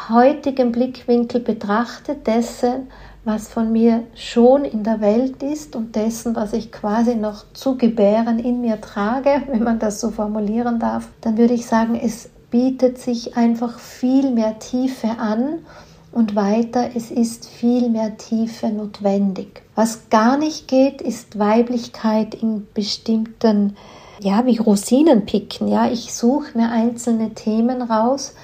heutigen 0.10 0.72
Blickwinkel 0.72 1.40
betrachte, 1.40 2.16
dessen, 2.16 2.88
was 3.26 3.48
von 3.48 3.72
mir 3.72 4.04
schon 4.16 4.66
in 4.66 4.84
der 4.84 5.00
Welt 5.00 5.42
ist 5.42 5.76
und 5.76 5.96
dessen, 5.96 6.36
was 6.36 6.52
ich 6.52 6.72
quasi 6.72 7.16
noch 7.16 7.46
zu 7.54 7.78
gebären 7.78 8.40
in 8.40 8.62
mir 8.62 8.82
trage, 8.82 9.44
wenn 9.48 9.64
man 9.64 9.80
das 9.80 10.02
so 10.02 10.12
formulieren 10.12 10.80
darf, 10.80 11.08
dann 11.22 11.38
würde 11.38 11.54
ich 11.54 11.66
sagen, 11.66 11.96
es 11.96 12.30
bietet 12.54 13.00
sich 13.00 13.36
einfach 13.36 13.80
viel 13.80 14.30
mehr 14.30 14.60
Tiefe 14.60 15.18
an 15.18 15.66
und 16.12 16.36
weiter, 16.36 16.92
es 16.94 17.10
ist 17.10 17.48
viel 17.48 17.90
mehr 17.90 18.16
Tiefe 18.18 18.68
notwendig. 18.68 19.64
Was 19.74 20.12
gar 20.12 20.38
nicht 20.38 20.68
geht, 20.68 21.02
ist 21.02 21.40
Weiblichkeit 21.40 22.36
in 22.36 22.68
bestimmten, 22.76 23.76
ja, 24.20 24.46
wie 24.46 24.60
Rosinen 24.60 25.26
picken. 25.26 25.68
Ja, 25.68 25.90
ich 25.90 26.14
suche 26.14 26.56
mir 26.56 26.70
einzelne 26.70 27.34
Themen 27.34 27.82
raus, 27.82 28.36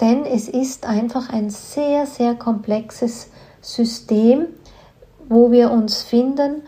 denn 0.00 0.24
es 0.24 0.48
ist 0.48 0.86
einfach 0.86 1.28
ein 1.30 1.50
sehr, 1.50 2.06
sehr 2.06 2.34
komplexes 2.36 3.28
System, 3.60 4.46
wo 5.28 5.50
wir 5.50 5.70
uns 5.70 6.00
finden 6.00 6.62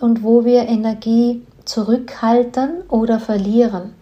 und 0.00 0.22
wo 0.22 0.46
wir 0.46 0.62
Energie 0.62 1.42
zurückhalten 1.66 2.88
oder 2.88 3.20
verlieren. 3.20 3.92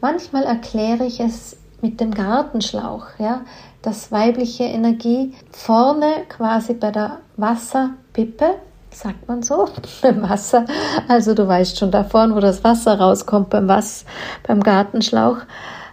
Manchmal 0.00 0.44
erkläre 0.44 1.04
ich 1.04 1.20
es 1.20 1.58
mit 1.82 2.00
dem 2.00 2.14
Gartenschlauch, 2.14 3.06
ja, 3.18 3.42
dass 3.82 4.12
weibliche 4.12 4.64
Energie 4.64 5.34
vorne 5.50 6.24
quasi 6.28 6.74
bei 6.74 6.92
der 6.92 7.18
Wasserpippe, 7.36 8.54
sagt 8.90 9.28
man 9.28 9.42
so, 9.42 9.68
beim 10.02 10.22
Wasser, 10.22 10.64
also 11.08 11.34
du 11.34 11.46
weißt 11.46 11.78
schon 11.78 11.90
da 11.90 12.04
vorne, 12.04 12.34
wo 12.34 12.40
das 12.40 12.62
Wasser 12.64 12.98
rauskommt 12.98 13.50
beim 13.50 13.68
Was, 13.68 14.04
beim 14.46 14.62
Gartenschlauch, 14.62 15.38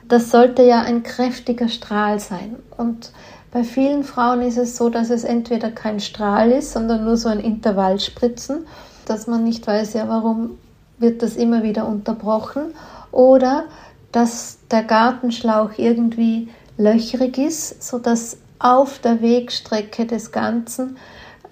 das 0.08 0.32
sollte 0.32 0.64
ja 0.64 0.82
ein 0.82 1.04
kräftiger 1.04 1.68
Strahl 1.68 2.20
sein. 2.20 2.56
Und 2.78 3.12
bei 3.52 3.64
vielen 3.64 4.04
Frauen 4.04 4.42
ist 4.42 4.58
es 4.58 4.78
so, 4.78 4.90
dass 4.90 5.10
es 5.10 5.24
entweder 5.24 5.72
kein 5.72 6.00
Strahl 6.00 6.52
ist, 6.52 6.74
sondern 6.74 7.04
nur 7.04 7.18
so 7.18 7.30
ein 7.30 7.40
Intervallspritzen, 7.40 8.68
dass 9.06 9.28
man 9.28 9.44
nicht 9.44 9.66
weiß, 9.66 9.94
ja, 9.94 10.08
warum 10.08 10.52
wird 11.00 11.24
das 11.24 11.36
immer 11.36 11.64
wieder 11.64 11.88
unterbrochen, 11.88 12.74
oder 13.12 13.66
dass 14.12 14.58
der 14.72 14.84
Gartenschlauch 14.84 15.72
irgendwie 15.78 16.50
löchrig 16.78 17.38
ist, 17.38 17.84
sodass 17.84 18.38
auf 18.60 19.00
der 19.00 19.22
Wegstrecke 19.22 20.06
des 20.06 20.32
Ganzen 20.32 20.98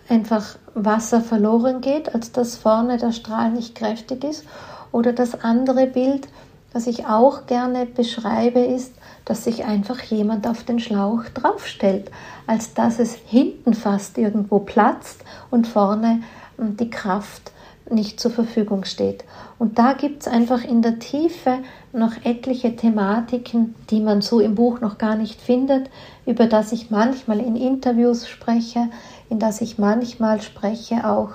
einfach 0.09 0.57
Wasser 0.73 1.21
verloren 1.21 1.81
geht, 1.81 2.13
als 2.13 2.31
dass 2.31 2.55
vorne 2.55 2.97
der 2.97 3.11
Strahl 3.11 3.51
nicht 3.51 3.75
kräftig 3.75 4.23
ist. 4.23 4.45
Oder 4.91 5.13
das 5.13 5.43
andere 5.43 5.87
Bild, 5.87 6.27
das 6.73 6.87
ich 6.87 7.05
auch 7.05 7.45
gerne 7.45 7.85
beschreibe, 7.85 8.59
ist, 8.59 8.93
dass 9.25 9.43
sich 9.43 9.65
einfach 9.65 10.01
jemand 10.03 10.47
auf 10.47 10.63
den 10.63 10.79
Schlauch 10.79 11.23
draufstellt, 11.33 12.11
als 12.45 12.73
dass 12.73 12.99
es 12.99 13.13
hinten 13.13 13.73
fast 13.73 14.17
irgendwo 14.17 14.59
platzt 14.59 15.23
und 15.51 15.67
vorne 15.67 16.21
die 16.57 16.89
Kraft 16.89 17.51
nicht 17.89 18.19
zur 18.19 18.31
Verfügung 18.31 18.83
steht. 18.83 19.23
Und 19.59 19.79
da 19.79 19.93
gibt 19.93 20.23
es 20.23 20.27
einfach 20.27 20.63
in 20.63 20.81
der 20.81 20.99
Tiefe 20.99 21.59
noch 21.93 22.13
etliche 22.23 22.75
Thematiken, 22.75 23.75
die 23.89 24.01
man 24.01 24.21
so 24.21 24.39
im 24.39 24.55
Buch 24.55 24.81
noch 24.81 24.97
gar 24.97 25.15
nicht 25.15 25.41
findet, 25.41 25.89
über 26.25 26.47
das 26.47 26.71
ich 26.71 26.91
manchmal 26.91 27.39
in 27.39 27.55
Interviews 27.55 28.27
spreche, 28.27 28.89
in 29.29 29.39
das 29.39 29.61
ich 29.61 29.77
manchmal 29.77 30.41
spreche 30.41 31.09
auch 31.09 31.31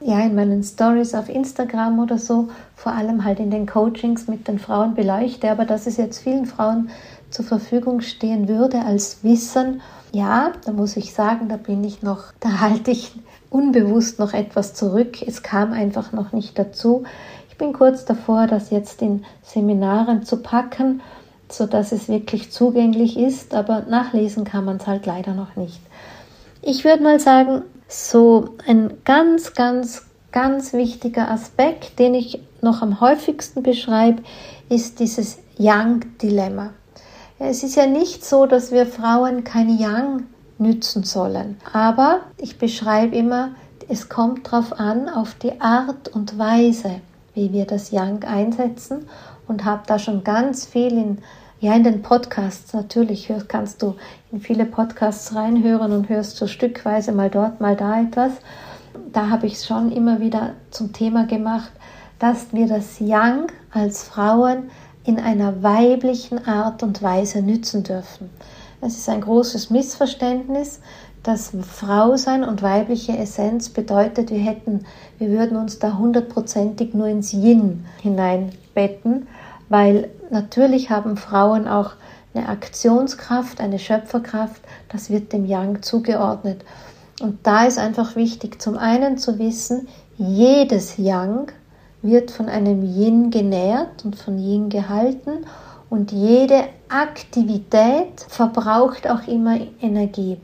ja 0.00 0.20
in 0.20 0.34
meinen 0.34 0.62
Stories 0.62 1.14
auf 1.14 1.28
Instagram 1.28 1.98
oder 1.98 2.18
so, 2.18 2.48
vor 2.76 2.92
allem 2.92 3.24
halt 3.24 3.40
in 3.40 3.50
den 3.50 3.66
Coachings 3.66 4.28
mit 4.28 4.46
den 4.48 4.58
Frauen 4.58 4.94
beleuchte, 4.94 5.50
aber 5.50 5.64
dass 5.64 5.86
es 5.86 5.96
jetzt 5.96 6.18
vielen 6.18 6.46
Frauen 6.46 6.90
zur 7.30 7.44
Verfügung 7.44 8.00
stehen 8.00 8.48
würde 8.48 8.80
als 8.80 9.24
Wissen, 9.24 9.80
ja, 10.12 10.52
da 10.64 10.72
muss 10.72 10.96
ich 10.96 11.12
sagen, 11.12 11.48
da 11.48 11.56
bin 11.56 11.82
ich 11.82 12.02
noch, 12.02 12.32
da 12.38 12.60
halte 12.60 12.92
ich 12.92 13.12
unbewusst 13.54 14.18
noch 14.18 14.34
etwas 14.34 14.74
zurück. 14.74 15.22
Es 15.24 15.44
kam 15.44 15.72
einfach 15.72 16.10
noch 16.10 16.32
nicht 16.32 16.58
dazu. 16.58 17.04
Ich 17.48 17.56
bin 17.56 17.72
kurz 17.72 18.04
davor, 18.04 18.48
das 18.48 18.70
jetzt 18.70 19.00
in 19.00 19.24
Seminaren 19.44 20.24
zu 20.24 20.38
packen, 20.38 21.00
sodass 21.48 21.92
es 21.92 22.08
wirklich 22.08 22.50
zugänglich 22.50 23.16
ist, 23.16 23.54
aber 23.54 23.84
nachlesen 23.88 24.44
kann 24.44 24.64
man 24.64 24.78
es 24.78 24.88
halt 24.88 25.06
leider 25.06 25.34
noch 25.34 25.54
nicht. 25.54 25.78
Ich 26.62 26.84
würde 26.84 27.04
mal 27.04 27.20
sagen, 27.20 27.62
so 27.86 28.56
ein 28.66 28.94
ganz, 29.04 29.54
ganz, 29.54 30.02
ganz 30.32 30.72
wichtiger 30.72 31.30
Aspekt, 31.30 32.00
den 32.00 32.14
ich 32.14 32.40
noch 32.60 32.82
am 32.82 33.00
häufigsten 33.00 33.62
beschreibe, 33.62 34.22
ist 34.68 34.98
dieses 34.98 35.38
Yang-Dilemma. 35.58 36.70
Es 37.38 37.62
ist 37.62 37.76
ja 37.76 37.86
nicht 37.86 38.24
so, 38.24 38.46
dass 38.46 38.72
wir 38.72 38.84
Frauen 38.84 39.44
kein 39.44 39.78
Yang 39.78 40.24
nützen 40.58 41.04
sollen. 41.04 41.56
Aber 41.72 42.20
ich 42.36 42.58
beschreibe 42.58 43.16
immer, 43.16 43.50
es 43.88 44.08
kommt 44.08 44.46
darauf 44.46 44.78
an, 44.78 45.08
auf 45.08 45.34
die 45.34 45.60
Art 45.60 46.08
und 46.08 46.38
Weise, 46.38 47.00
wie 47.34 47.52
wir 47.52 47.66
das 47.66 47.90
Yang 47.90 48.24
einsetzen 48.24 49.06
und 49.46 49.64
habe 49.64 49.82
da 49.86 49.98
schon 49.98 50.24
ganz 50.24 50.64
viel 50.64 50.92
in, 50.92 51.18
ja, 51.60 51.74
in 51.74 51.84
den 51.84 52.02
Podcasts 52.02 52.72
natürlich, 52.72 53.32
kannst 53.48 53.82
du 53.82 53.94
in 54.32 54.40
viele 54.40 54.64
Podcasts 54.64 55.34
reinhören 55.34 55.92
und 55.92 56.08
hörst 56.08 56.36
so 56.36 56.46
stückweise 56.46 57.12
mal 57.12 57.30
dort, 57.30 57.60
mal 57.60 57.76
da 57.76 58.00
etwas. 58.00 58.32
Da 59.12 59.28
habe 59.28 59.46
ich 59.46 59.54
es 59.54 59.66
schon 59.66 59.92
immer 59.92 60.20
wieder 60.20 60.50
zum 60.70 60.92
Thema 60.92 61.26
gemacht, 61.26 61.72
dass 62.18 62.52
wir 62.52 62.68
das 62.68 63.00
Yang 63.00 63.48
als 63.72 64.04
Frauen 64.04 64.70
in 65.04 65.18
einer 65.20 65.62
weiblichen 65.62 66.46
Art 66.46 66.82
und 66.82 67.02
Weise 67.02 67.42
nützen 67.42 67.82
dürfen. 67.82 68.30
Es 68.86 68.98
ist 68.98 69.08
ein 69.08 69.22
großes 69.22 69.70
Missverständnis, 69.70 70.80
dass 71.22 71.52
Frau 71.62 72.18
sein 72.18 72.44
und 72.44 72.60
weibliche 72.60 73.16
Essenz 73.16 73.70
bedeutet, 73.70 74.30
wir 74.30 74.38
hätten, 74.38 74.84
wir 75.16 75.30
würden 75.30 75.56
uns 75.56 75.78
da 75.78 75.96
hundertprozentig 75.96 76.92
nur 76.92 77.06
ins 77.06 77.32
Yin 77.32 77.86
hineinbetten, 78.02 79.26
weil 79.70 80.10
natürlich 80.30 80.90
haben 80.90 81.16
Frauen 81.16 81.66
auch 81.66 81.92
eine 82.34 82.46
Aktionskraft, 82.50 83.58
eine 83.58 83.78
Schöpferkraft, 83.78 84.60
das 84.90 85.08
wird 85.08 85.32
dem 85.32 85.46
Yang 85.46 85.80
zugeordnet. 85.80 86.62
Und 87.22 87.46
da 87.46 87.64
ist 87.64 87.78
einfach 87.78 88.16
wichtig, 88.16 88.60
zum 88.60 88.76
einen 88.76 89.16
zu 89.16 89.38
wissen, 89.38 89.88
jedes 90.18 90.98
Yang 90.98 91.52
wird 92.02 92.30
von 92.30 92.50
einem 92.50 92.82
Yin 92.82 93.30
genährt 93.30 94.04
und 94.04 94.16
von 94.16 94.38
Yin 94.38 94.68
gehalten 94.68 95.46
und 95.90 96.12
jede 96.12 96.64
Aktivität 96.88 98.20
verbraucht 98.28 99.08
auch 99.08 99.26
immer 99.28 99.58
Energie. 99.80 100.38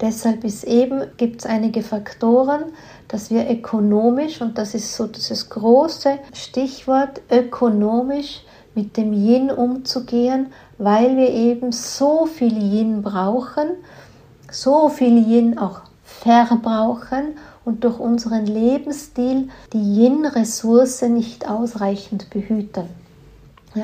Deshalb 0.00 0.44
ist 0.44 0.64
eben, 0.64 1.04
gibt 1.16 1.40
es 1.40 1.46
einige 1.46 1.82
Faktoren, 1.82 2.64
dass 3.08 3.30
wir 3.30 3.50
ökonomisch, 3.50 4.40
und 4.42 4.58
das 4.58 4.74
ist 4.74 4.94
so 4.94 5.06
dieses 5.06 5.48
große 5.48 6.18
Stichwort, 6.34 7.22
ökonomisch 7.30 8.42
mit 8.74 8.96
dem 8.98 9.14
Yin 9.14 9.50
umzugehen, 9.50 10.48
weil 10.76 11.16
wir 11.16 11.30
eben 11.30 11.72
so 11.72 12.26
viel 12.26 12.58
Yin 12.58 13.02
brauchen, 13.02 13.70
so 14.50 14.90
viel 14.90 15.16
Yin 15.26 15.58
auch 15.58 15.80
verbrauchen 16.04 17.38
und 17.64 17.84
durch 17.84 17.98
unseren 17.98 18.46
Lebensstil 18.46 19.48
die 19.72 19.78
Yin-Ressource 19.78 21.02
nicht 21.02 21.48
ausreichend 21.48 22.28
behüten. 22.30 23.05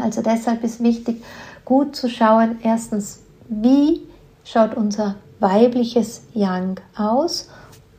Also 0.01 0.23
deshalb 0.23 0.63
ist 0.65 0.83
wichtig, 0.83 1.23
gut 1.65 1.97
zu 1.97 2.09
schauen, 2.09 2.59
erstens, 2.63 3.21
wie 3.49 4.03
schaut 4.45 4.75
unser 4.77 5.17
weibliches 5.41 6.23
Yang 6.35 6.81
aus, 6.97 7.49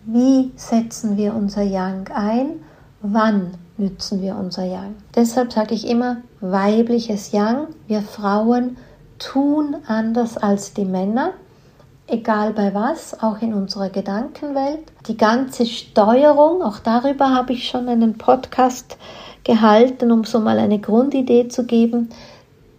wie 0.05 0.51
setzen 0.55 1.17
wir 1.17 1.33
unser 1.33 1.61
Yang 1.63 2.11
ein, 2.11 2.47
wann 3.01 3.51
nützen 3.77 4.21
wir 4.21 4.35
unser 4.35 4.63
Yang. 4.63 4.95
Deshalb 5.15 5.53
sage 5.53 5.73
ich 5.73 5.87
immer 5.87 6.17
weibliches 6.41 7.31
Yang. 7.31 7.67
Wir 7.87 8.01
Frauen 8.01 8.77
tun 9.19 9.75
anders 9.87 10.37
als 10.37 10.73
die 10.73 10.85
Männer, 10.85 11.31
egal 12.07 12.53
bei 12.53 12.73
was, 12.73 13.21
auch 13.21 13.41
in 13.41 13.53
unserer 13.53 13.89
Gedankenwelt. 13.89 14.79
Die 15.07 15.17
ganze 15.17 15.65
Steuerung, 15.65 16.61
auch 16.61 16.79
darüber 16.79 17.29
habe 17.29 17.53
ich 17.53 17.67
schon 17.67 17.87
einen 17.87 18.17
Podcast 18.17 18.97
gehalten, 19.43 20.11
um 20.11 20.23
so 20.23 20.39
mal 20.39 20.59
eine 20.59 20.79
Grundidee 20.79 21.47
zu 21.47 21.65
geben. 21.65 22.09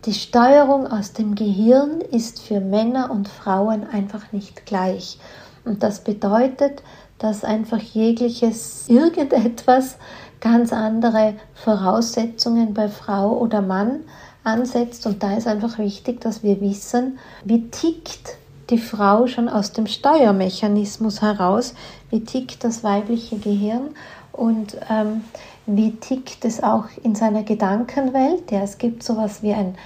Die 0.06 0.14
Steuerung 0.14 0.86
aus 0.86 1.12
dem 1.12 1.34
Gehirn 1.34 2.00
ist 2.00 2.42
für 2.42 2.60
Männer 2.60 3.10
und 3.10 3.28
Frauen 3.28 3.86
einfach 3.86 4.32
nicht 4.32 4.66
gleich. 4.66 5.18
Und 5.64 5.82
das 5.82 6.04
bedeutet, 6.04 6.82
dass 7.18 7.44
einfach 7.44 7.80
jegliches 7.80 8.84
irgendetwas 8.88 9.96
ganz 10.40 10.72
andere 10.72 11.34
Voraussetzungen 11.54 12.74
bei 12.74 12.88
Frau 12.88 13.38
oder 13.38 13.62
Mann 13.62 14.00
ansetzt. 14.42 15.06
Und 15.06 15.22
da 15.22 15.36
ist 15.36 15.46
einfach 15.46 15.78
wichtig, 15.78 16.20
dass 16.20 16.42
wir 16.42 16.60
wissen, 16.60 17.18
wie 17.44 17.70
tickt 17.70 18.36
die 18.70 18.78
Frau 18.78 19.26
schon 19.26 19.48
aus 19.48 19.72
dem 19.72 19.86
Steuermechanismus 19.86 21.22
heraus, 21.22 21.74
wie 22.10 22.20
tickt 22.20 22.64
das 22.64 22.84
weibliche 22.84 23.38
Gehirn 23.38 23.90
und 24.32 24.76
ähm, 24.90 25.24
wie 25.66 25.92
tickt 25.92 26.44
es 26.44 26.62
auch 26.62 26.84
in 27.02 27.14
seiner 27.14 27.42
Gedankenwelt. 27.42 28.50
Ja, 28.50 28.60
es 28.60 28.78
gibt 28.78 29.02
sowas 29.02 29.42
wie 29.42 29.52
ein 29.52 29.76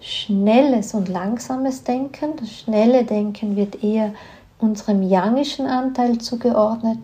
schnelles 0.00 0.94
und 0.94 1.08
langsames 1.08 1.84
Denken. 1.84 2.36
Das 2.38 2.50
schnelle 2.50 3.04
Denken 3.04 3.56
wird 3.56 3.82
eher 3.82 4.14
unserem 4.58 5.02
yangischen 5.02 5.66
Anteil 5.66 6.18
zugeordnet 6.18 6.98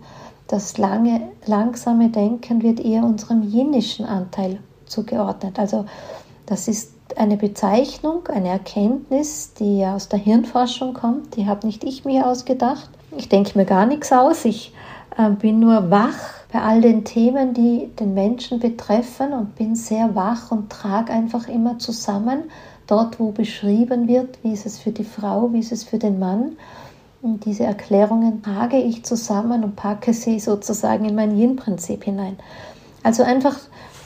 das 0.46 0.76
lange, 0.78 1.32
langsame 1.46 2.10
Denken 2.10 2.62
wird 2.62 2.80
eher 2.80 3.04
unserem 3.04 3.42
jinnischen 3.42 4.04
Anteil 4.04 4.58
zugeordnet. 4.86 5.58
Also 5.58 5.86
das 6.46 6.68
ist 6.68 6.93
eine 7.16 7.37
Bezeichnung, 7.37 8.26
eine 8.28 8.49
Erkenntnis, 8.49 9.52
die 9.54 9.85
aus 9.85 10.09
der 10.09 10.18
Hirnforschung 10.18 10.94
kommt. 10.94 11.37
Die 11.37 11.47
habe 11.47 11.66
nicht 11.66 11.85
ich 11.85 12.04
mir 12.04 12.26
ausgedacht. 12.26 12.88
Ich 13.16 13.28
denke 13.28 13.56
mir 13.59 13.64
gar 13.64 13.87
nichts 13.87 14.12
aus. 14.12 14.44
Ich 14.44 14.73
äh, 15.16 15.30
bin 15.30 15.61
nur 15.61 15.90
wach 15.90 16.18
bei 16.52 16.61
all 16.61 16.80
den 16.80 17.04
Themen, 17.04 17.54
die 17.54 17.90
den 17.99 18.14
Menschen 18.14 18.61
betreffen 18.61 19.33
und 19.33 19.56
bin 19.56 19.76
sehr 19.76 20.14
wach 20.14 20.50
und 20.50 20.71
trage 20.71 21.12
einfach 21.12 21.49
immer 21.49 21.78
zusammen, 21.78 22.44
dort 22.87 23.18
wo 23.18 23.30
beschrieben 23.30 24.09
wird, 24.09 24.38
wie 24.42 24.52
ist 24.52 24.66
es 24.66 24.78
für 24.78 24.92
die 24.92 25.04
Frau, 25.04 25.52
wie 25.52 25.61
ist 25.61 25.73
es 25.73 25.85
für 25.85 25.99
den 25.99 26.18
Mann 26.18 26.56
und 27.25 27.47
diese 27.47 27.64
Erklärungen 27.64 28.42
trage 28.42 28.76
ich 28.76 29.02
zusammen 29.02 29.64
und 29.64 29.76
packe 29.76 30.12
sie 30.12 30.38
sozusagen 30.38 31.06
in 31.06 31.14
mein 31.14 31.35
Yin-Prinzip 31.35 32.04
hinein. 32.04 32.37
Also 33.02 33.23
einfach, 33.23 33.56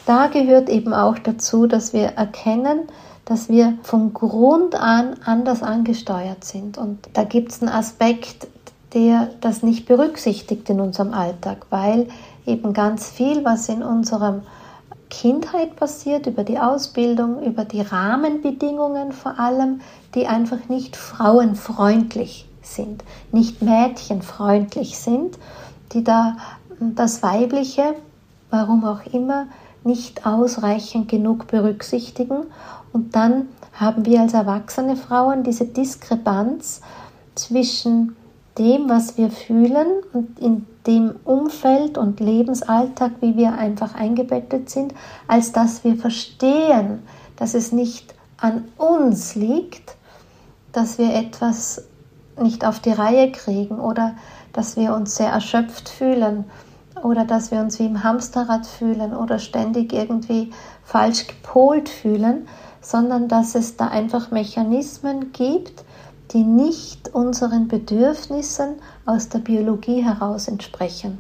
da 0.08 0.28
gehört 0.28 0.68
eben 0.68 0.94
auch 0.94 1.18
dazu, 1.18 1.66
dass 1.66 1.92
wir 1.92 2.06
erkennen, 2.06 2.88
dass 3.24 3.50
wir 3.50 3.74
von 3.82 4.14
Grund 4.14 4.74
an 4.74 5.16
anders 5.24 5.62
angesteuert 5.62 6.44
sind. 6.44 6.78
Und 6.78 7.10
da 7.12 7.24
gibt 7.24 7.52
es 7.52 7.60
einen 7.60 7.70
Aspekt, 7.70 8.48
der 8.94 9.28
das 9.42 9.62
nicht 9.62 9.86
berücksichtigt 9.86 10.70
in 10.70 10.80
unserem 10.80 11.12
Alltag, 11.12 11.66
weil 11.68 12.08
eben 12.46 12.72
ganz 12.72 13.10
viel, 13.10 13.44
was 13.44 13.68
in 13.68 13.82
unserem 13.82 14.42
Kindheit 15.10 15.76
passiert, 15.76 16.26
über 16.26 16.42
die 16.42 16.58
Ausbildung, 16.58 17.42
über 17.42 17.66
die 17.66 17.82
Rahmenbedingungen 17.82 19.12
vor 19.12 19.38
allem, 19.38 19.82
die 20.14 20.26
einfach 20.26 20.68
nicht 20.70 20.96
frauenfreundlich 20.96 22.48
sind, 22.62 23.04
nicht 23.30 23.60
mädchenfreundlich 23.60 24.98
sind, 24.98 25.38
die 25.92 26.02
da 26.02 26.36
das 26.80 27.22
Weibliche, 27.22 27.94
warum 28.50 28.84
auch 28.84 29.04
immer, 29.12 29.46
nicht 29.84 30.26
ausreichend 30.26 31.08
genug 31.08 31.46
berücksichtigen. 31.46 32.46
Und 32.92 33.14
dann 33.14 33.48
haben 33.72 34.06
wir 34.06 34.20
als 34.20 34.34
erwachsene 34.34 34.96
Frauen 34.96 35.42
diese 35.44 35.66
Diskrepanz 35.66 36.80
zwischen 37.34 38.16
dem, 38.58 38.88
was 38.88 39.16
wir 39.16 39.30
fühlen 39.30 39.86
und 40.12 40.38
in 40.40 40.66
dem 40.86 41.14
Umfeld 41.24 41.96
und 41.96 42.18
Lebensalltag, 42.18 43.12
wie 43.20 43.36
wir 43.36 43.52
einfach 43.52 43.94
eingebettet 43.94 44.68
sind, 44.68 44.94
als 45.28 45.52
dass 45.52 45.84
wir 45.84 45.96
verstehen, 45.96 47.02
dass 47.36 47.54
es 47.54 47.72
nicht 47.72 48.14
an 48.36 48.64
uns 48.76 49.34
liegt, 49.34 49.96
dass 50.72 50.98
wir 50.98 51.14
etwas 51.14 51.84
nicht 52.40 52.64
auf 52.64 52.80
die 52.80 52.92
Reihe 52.92 53.30
kriegen 53.32 53.78
oder 53.78 54.14
dass 54.52 54.76
wir 54.76 54.94
uns 54.94 55.16
sehr 55.16 55.30
erschöpft 55.30 55.88
fühlen 55.88 56.44
oder 57.02 57.24
dass 57.24 57.50
wir 57.50 57.60
uns 57.60 57.78
wie 57.78 57.86
im 57.86 58.02
Hamsterrad 58.02 58.66
fühlen 58.66 59.14
oder 59.14 59.38
ständig 59.38 59.92
irgendwie 59.92 60.50
falsch 60.84 61.26
gepolt 61.26 61.88
fühlen, 61.88 62.46
sondern 62.80 63.28
dass 63.28 63.54
es 63.54 63.76
da 63.76 63.88
einfach 63.88 64.30
Mechanismen 64.30 65.32
gibt, 65.32 65.84
die 66.32 66.44
nicht 66.44 67.14
unseren 67.14 67.68
Bedürfnissen 67.68 68.76
aus 69.06 69.28
der 69.28 69.38
Biologie 69.38 70.02
heraus 70.04 70.48
entsprechen. 70.48 71.18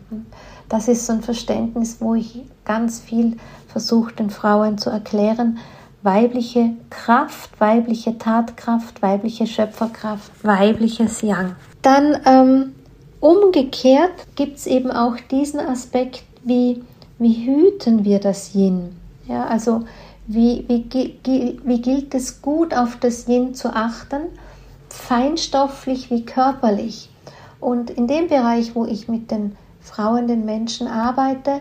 Das 0.68 0.88
ist 0.88 1.06
so 1.06 1.14
ein 1.14 1.22
Verständnis, 1.22 1.96
wo 2.00 2.14
ich 2.14 2.42
ganz 2.64 3.00
viel 3.00 3.38
versuche, 3.66 4.14
den 4.14 4.30
Frauen 4.30 4.76
zu 4.76 4.90
erklären, 4.90 5.58
weibliche 6.02 6.74
Kraft, 6.90 7.58
weibliche 7.58 8.18
Tatkraft, 8.18 9.02
weibliche 9.02 9.46
Schöpferkraft, 9.46 10.30
weibliches 10.42 11.22
Yang. 11.22 11.56
Dann 11.82 12.18
ähm, 12.26 12.74
umgekehrt 13.20 14.26
gibt 14.36 14.58
es 14.58 14.66
eben 14.66 14.90
auch 14.90 15.16
diesen 15.30 15.60
Aspekt, 15.60 16.22
wie, 16.44 16.82
wie 17.18 17.46
hüten 17.46 18.04
wir 18.04 18.20
das 18.20 18.54
Yin? 18.54 18.96
Ja, 19.26 19.46
also 19.46 19.82
wie, 20.26 20.64
wie, 20.68 21.58
wie 21.64 21.80
gilt 21.80 22.14
es 22.14 22.42
gut 22.42 22.74
auf 22.74 22.96
das 22.96 23.26
Yin 23.28 23.54
zu 23.54 23.74
achten, 23.74 24.22
feinstofflich 24.88 26.10
wie 26.10 26.24
körperlich. 26.24 27.10
Und 27.60 27.90
in 27.90 28.06
dem 28.06 28.28
Bereich, 28.28 28.74
wo 28.74 28.84
ich 28.84 29.08
mit 29.08 29.30
den 29.30 29.56
Frauen, 29.80 30.28
den 30.28 30.44
Menschen 30.44 30.86
arbeite, 30.86 31.60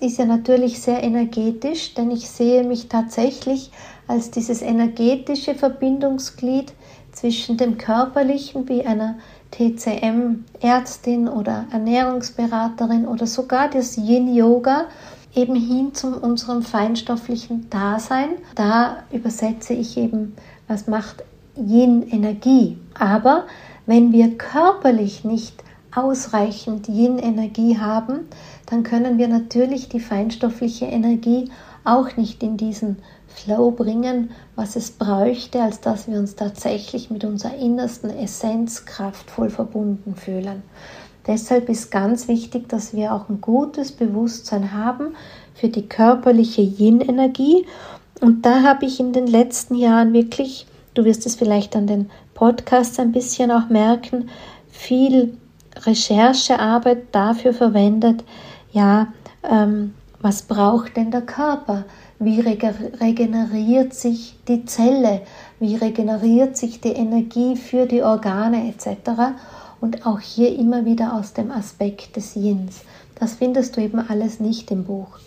ist 0.00 0.18
ja 0.18 0.24
natürlich 0.24 0.80
sehr 0.80 1.02
energetisch, 1.02 1.94
denn 1.94 2.10
ich 2.10 2.28
sehe 2.28 2.64
mich 2.64 2.88
tatsächlich 2.88 3.70
als 4.06 4.30
dieses 4.30 4.62
energetische 4.62 5.54
Verbindungsglied 5.54 6.72
zwischen 7.12 7.56
dem 7.56 7.78
körperlichen 7.78 8.68
wie 8.68 8.84
einer 8.84 9.16
TCM-Ärztin 9.54 11.28
oder 11.28 11.66
Ernährungsberaterin 11.70 13.06
oder 13.06 13.26
sogar 13.26 13.68
das 13.70 13.96
Yin-Yoga 13.96 14.86
eben 15.34 15.54
hin 15.54 15.94
zu 15.94 16.20
unserem 16.20 16.62
feinstofflichen 16.62 17.70
Dasein. 17.70 18.30
Da 18.54 19.04
übersetze 19.12 19.74
ich 19.74 19.96
eben, 19.96 20.34
was 20.68 20.86
macht 20.86 21.24
Yin-Energie. 21.56 22.78
Aber 22.98 23.44
wenn 23.86 24.12
wir 24.12 24.36
körperlich 24.36 25.24
nicht 25.24 25.62
ausreichend 25.94 26.88
Yin-Energie 26.88 27.78
haben, 27.78 28.28
dann 28.66 28.82
können 28.82 29.18
wir 29.18 29.28
natürlich 29.28 29.88
die 29.88 30.00
feinstoffliche 30.00 30.86
Energie 30.86 31.50
auch 31.84 32.16
nicht 32.16 32.42
in 32.42 32.56
diesen 32.56 32.96
Flow 33.28 33.70
bringen, 33.70 34.30
was 34.54 34.76
es 34.76 34.92
bräuchte, 34.92 35.60
als 35.60 35.80
dass 35.80 36.08
wir 36.08 36.18
uns 36.18 36.36
tatsächlich 36.36 37.10
mit 37.10 37.24
unserer 37.24 37.56
innersten 37.56 38.10
Essenz 38.10 38.84
kraftvoll 38.84 39.50
verbunden 39.50 40.14
fühlen. 40.14 40.62
Deshalb 41.26 41.68
ist 41.68 41.90
ganz 41.90 42.28
wichtig, 42.28 42.68
dass 42.68 42.94
wir 42.94 43.14
auch 43.14 43.28
ein 43.28 43.40
gutes 43.40 43.92
Bewusstsein 43.92 44.72
haben 44.72 45.14
für 45.54 45.68
die 45.68 45.88
körperliche 45.88 46.60
Yin-Energie. 46.60 47.66
Und 48.20 48.44
da 48.44 48.62
habe 48.62 48.84
ich 48.86 49.00
in 49.00 49.12
den 49.12 49.26
letzten 49.26 49.74
Jahren 49.74 50.12
wirklich, 50.12 50.66
du 50.92 51.04
wirst 51.04 51.26
es 51.26 51.34
vielleicht 51.34 51.76
an 51.76 51.86
den 51.86 52.10
Podcasts 52.34 52.98
ein 52.98 53.12
bisschen 53.12 53.50
auch 53.50 53.68
merken, 53.68 54.28
viel 54.68 55.36
Recherchearbeit 55.76 57.06
dafür 57.12 57.52
verwendet, 57.52 58.24
ja, 58.72 59.08
ähm, 59.42 59.94
was 60.20 60.42
braucht 60.42 60.96
denn 60.96 61.10
der 61.10 61.22
Körper? 61.22 61.84
Wie 62.18 62.40
regeneriert 62.40 63.92
sich 63.92 64.38
die 64.48 64.64
Zelle? 64.64 65.20
Wie 65.60 65.76
regeneriert 65.76 66.56
sich 66.56 66.80
die 66.80 66.92
Energie 66.92 67.56
für 67.56 67.86
die 67.86 68.02
Organe 68.02 68.68
etc.? 68.68 69.34
Und 69.80 70.06
auch 70.06 70.20
hier 70.20 70.58
immer 70.58 70.86
wieder 70.86 71.12
aus 71.14 71.34
dem 71.34 71.50
Aspekt 71.50 72.16
des 72.16 72.34
Yins. 72.36 72.82
Das 73.16 73.34
findest 73.34 73.76
du 73.76 73.82
eben 73.82 73.98
alles 73.98 74.40
nicht 74.40 74.70
im 74.70 74.84
Buch. 74.84 75.18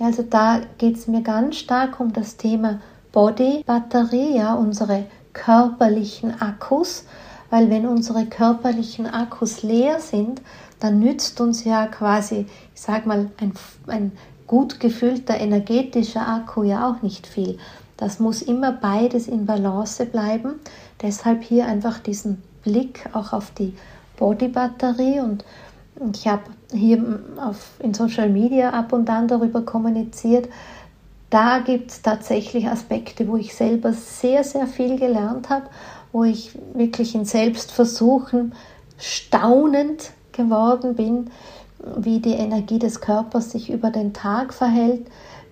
Also 0.00 0.22
da 0.22 0.60
geht 0.78 0.96
es 0.96 1.08
mir 1.08 1.22
ganz 1.22 1.56
stark 1.56 2.00
um 2.00 2.12
das 2.12 2.36
Thema 2.36 2.80
Body-Batterie, 3.12 4.36
ja, 4.36 4.54
unsere 4.54 5.04
körperlichen 5.32 6.40
Akkus, 6.40 7.04
weil 7.50 7.70
wenn 7.70 7.86
unsere 7.86 8.26
körperlichen 8.26 9.06
Akkus 9.06 9.62
leer 9.62 10.00
sind, 10.00 10.42
dann 10.80 11.00
nützt 11.00 11.40
uns 11.40 11.64
ja 11.64 11.86
quasi, 11.86 12.46
ich 12.74 12.80
sag 12.80 13.06
mal, 13.06 13.30
ein, 13.38 13.52
ein 13.86 14.12
gut 14.46 14.80
gefüllter 14.80 15.38
energetischer 15.38 16.26
Akku 16.26 16.62
ja 16.62 16.90
auch 16.90 17.02
nicht 17.02 17.26
viel. 17.26 17.58
Das 17.96 18.20
muss 18.20 18.42
immer 18.42 18.72
beides 18.72 19.26
in 19.26 19.44
Balance 19.44 20.06
bleiben. 20.06 20.54
Deshalb 21.02 21.42
hier 21.42 21.66
einfach 21.66 21.98
diesen 21.98 22.42
Blick 22.62 23.08
auch 23.12 23.32
auf 23.32 23.50
die 23.52 23.74
Bodybatterie 24.16 25.20
und 25.20 25.44
ich 26.14 26.28
habe 26.28 26.42
hier 26.72 27.20
auf, 27.40 27.72
in 27.80 27.94
Social 27.94 28.28
Media 28.28 28.70
ab 28.70 28.92
und 28.92 29.10
an 29.10 29.26
darüber 29.26 29.62
kommuniziert. 29.62 30.48
Da 31.30 31.58
gibt 31.58 31.90
es 31.90 32.02
tatsächlich 32.02 32.68
Aspekte, 32.68 33.26
wo 33.28 33.36
ich 33.36 33.54
selber 33.54 33.92
sehr, 33.92 34.44
sehr 34.44 34.66
viel 34.66 34.98
gelernt 34.98 35.50
habe, 35.50 35.66
wo 36.12 36.24
ich 36.24 36.58
wirklich 36.74 37.14
in 37.14 37.24
Selbstversuchen 37.24 38.54
staunend 38.98 40.10
geworden 40.32 40.94
bin, 40.94 41.30
wie 41.96 42.20
die 42.20 42.32
Energie 42.32 42.78
des 42.78 43.00
Körpers 43.00 43.50
sich 43.50 43.70
über 43.70 43.90
den 43.90 44.12
Tag 44.12 44.52
verhält, 44.52 45.06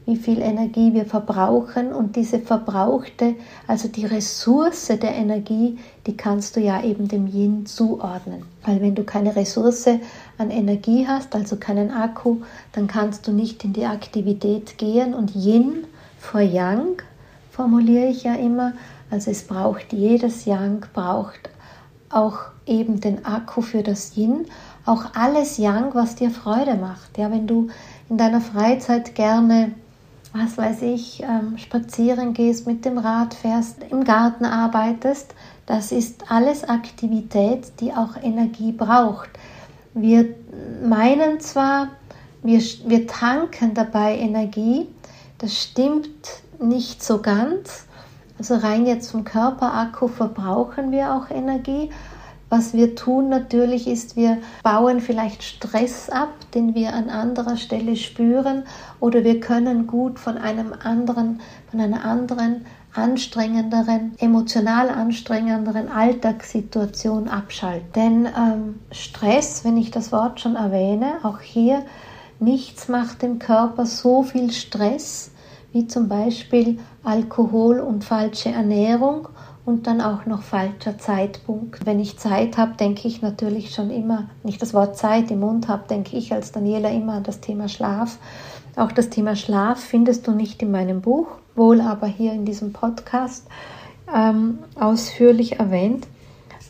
wie 0.07 0.17
viel 0.17 0.41
Energie 0.41 0.95
wir 0.95 1.05
verbrauchen 1.05 1.93
und 1.93 2.15
diese 2.15 2.39
verbrauchte, 2.39 3.35
also 3.67 3.89
die 3.89 4.07
Ressource 4.07 4.87
der 4.87 5.15
Energie, 5.15 5.79
die 6.07 6.17
kannst 6.17 6.55
du 6.55 6.61
ja 6.61 6.83
eben 6.83 7.09
dem 7.09 7.27
Yin 7.27 7.67
zuordnen. 7.67 8.45
Weil 8.65 8.81
wenn 8.81 8.95
du 8.95 9.03
keine 9.03 9.35
Ressource 9.35 9.89
an 10.39 10.51
Energie 10.51 11.07
hast, 11.09 11.35
also 11.35 11.57
keinen 11.57 11.91
Akku, 11.91 12.39
dann 12.73 12.87
kannst 12.87 13.27
du 13.27 13.33
nicht 13.33 13.65
in 13.65 13.73
die 13.73 13.87
Aktivität 13.87 14.79
gehen 14.79 15.13
und 15.13 15.35
Yin 15.35 15.85
vor 16.21 16.41
Yang 16.41 17.03
formuliere 17.51 18.07
ich 18.07 18.23
ja 18.23 18.35
immer, 18.35 18.75
also 19.11 19.31
es 19.31 19.47
braucht 19.47 19.93
jedes 19.93 20.45
Yang 20.45 20.87
braucht 20.93 21.51
auch 22.11 22.39
eben 22.67 23.01
den 23.01 23.25
Akku 23.25 23.63
für 23.63 23.83
das 23.83 24.17
Yin, 24.17 24.47
auch 24.85 25.05
alles 25.15 25.59
Yang, 25.59 25.95
was 25.95 26.15
dir 26.15 26.31
Freude 26.31 26.75
macht. 26.75 27.19
Ja, 27.19 27.31
wenn 27.31 27.47
du 27.47 27.69
in 28.09 28.17
deiner 28.17 28.41
Freizeit 28.41 29.15
gerne, 29.15 29.73
was 30.33 30.57
weiß 30.59 30.83
ich, 30.83 31.23
ähm, 31.23 31.59
spazieren 31.59 32.35
gehst, 32.35 32.67
mit 32.67 32.85
dem 32.85 32.99
Rad 32.99 33.35
fährst, 33.35 33.79
im 33.91 34.05
Garten 34.05 34.45
arbeitest, 34.45 35.35
das 35.67 35.91
ist 35.91 36.31
alles 36.31 36.65
Aktivität, 36.65 37.73
die 37.81 37.93
auch 37.93 38.17
Energie 38.23 38.73
braucht. 38.73 39.31
Wir 39.95 40.35
meinen 40.85 41.41
zwar, 41.41 41.89
wir, 42.43 42.61
wir 42.87 43.07
tanken 43.07 43.75
dabei 43.75 44.17
Energie, 44.19 44.87
das 45.39 45.61
stimmt 45.61 46.43
nicht 46.61 47.03
so 47.03 47.21
ganz. 47.21 47.86
Also 48.39 48.57
rein 48.57 48.87
jetzt 48.87 49.11
vom 49.11 49.25
Körperakku 49.25 50.09
verbrauchen 50.09 50.93
wir 50.93 51.15
auch 51.15 51.31
Energie, 51.31 51.91
was 52.49 52.75
wir 52.75 52.95
tun 52.95 53.29
natürlich 53.29 53.89
ist, 53.89 54.17
wir 54.17 54.39
bauen 54.63 55.01
vielleicht 55.01 55.43
Stress 55.43 56.09
ab, 56.11 56.29
den 56.55 56.75
wir 56.75 56.93
an 56.93 57.09
anderer 57.09 57.57
Stelle 57.57 57.97
spüren, 57.97 58.63
oder 59.01 59.25
wir 59.25 59.41
können 59.41 59.89
gut 59.89 60.21
von 60.21 60.39
einem 60.39 60.73
anderen, 60.73 61.41
von 61.71 61.81
einer 61.81 62.05
anderen 62.05 62.65
anstrengenderen, 62.95 64.15
emotional 64.19 64.89
anstrengenderen 64.91 65.89
Alltagssituation 65.91 67.29
abschalten. 67.29 67.93
Denn 67.95 68.27
ähm, 68.27 68.81
Stress, 68.93 69.65
wenn 69.65 69.77
ich 69.77 69.91
das 69.91 70.13
Wort 70.13 70.41
schon 70.41 70.55
erwähne, 70.55 71.19
auch 71.25 71.41
hier 71.41 71.85
nichts 72.39 72.89
macht 72.89 73.23
dem 73.23 73.39
Körper 73.39 73.87
so 73.87 74.23
viel 74.23 74.53
Stress 74.53 75.31
wie 75.77 75.87
zum 75.87 76.09
Beispiel 76.09 76.79
Alkohol 77.05 77.81
und 77.81 78.03
falsche 78.03 78.49
Ernährung 78.49 79.29
und 79.67 79.87
dann 79.87 80.01
auch 80.01 80.25
noch 80.25 80.41
falscher 80.41 80.97
Zeitpunkt. 80.97 81.85
Wenn 81.85 82.01
ich 82.01 82.19
Zeit 82.19 82.57
habe, 82.57 82.79
denke 82.79 83.07
ich 83.07 83.21
natürlich 83.21 83.75
schon 83.75 83.91
immer, 83.91 84.31
nicht 84.43 84.63
das 84.63 84.73
Wort 84.73 84.97
Zeit 84.97 85.31
im 85.31 85.41
Mund 85.41 85.69
habe, 85.69 85.87
denke 85.87 86.17
ich 86.17 86.33
als 86.33 86.51
Daniela 86.51 86.89
immer 86.89 87.13
an 87.13 87.25
das 87.25 87.41
Thema 87.41 87.69
Schlaf. 87.69 88.19
Auch 88.75 88.91
das 88.91 89.11
Thema 89.11 89.37
Schlaf 89.37 89.79
findest 89.79 90.27
du 90.27 90.31
nicht 90.31 90.63
in 90.63 90.71
meinem 90.71 91.03
Buch, 91.03 91.27
wohl 91.55 91.83
aber 91.83 92.07
hier 92.07 92.33
in 92.33 92.47
diesem 92.47 92.73
Podcast 92.73 93.47
ähm, 94.15 94.61
ausführlich 94.81 95.59
erwähnt. 95.59 96.07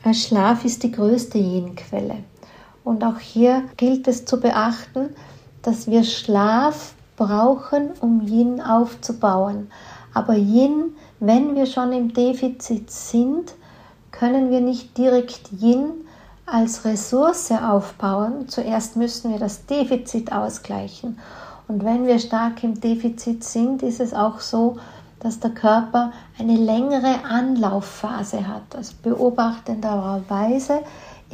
Äh, 0.03 0.14
Schlaf 0.14 0.64
ist 0.64 0.83
die 0.83 0.90
größte 0.90 1.38
Yin-Quelle. 1.38 2.16
Und 2.83 3.05
auch 3.05 3.21
hier 3.21 3.62
gilt 3.77 4.09
es 4.09 4.25
zu 4.25 4.40
beachten, 4.40 5.11
dass 5.62 5.87
wir 5.87 6.03
Schlaf 6.03 6.95
brauchen, 7.16 7.90
um 8.00 8.20
Yin 8.26 8.61
aufzubauen. 8.61 9.70
Aber 10.14 10.35
Yin 10.35 10.94
wenn 11.20 11.55
wir 11.55 11.66
schon 11.66 11.92
im 11.92 12.12
Defizit 12.12 12.90
sind, 12.90 13.55
können 14.11 14.50
wir 14.50 14.61
nicht 14.61 14.96
direkt 14.98 15.50
Yin 15.61 16.05
als 16.44 16.85
Ressource 16.85 17.50
aufbauen. 17.52 18.48
Zuerst 18.48 18.96
müssen 18.96 19.33
wir 19.33 19.38
das 19.38 19.66
Defizit 19.66 20.31
ausgleichen. 20.33 21.18
Und 21.68 21.85
wenn 21.85 22.07
wir 22.07 22.18
stark 22.18 22.62
im 22.62 22.81
Defizit 22.81 23.44
sind, 23.44 23.83
ist 23.83 23.98
es 23.98 24.12
auch 24.12 24.40
so, 24.40 24.76
dass 25.20 25.40
der 25.40 25.50
Körper 25.50 26.12
eine 26.38 26.57
längere 26.57 27.24
Anlaufphase 27.24 28.46
hat. 28.46 28.76
Also 28.76 28.92
beobachtenderweise 29.02 30.81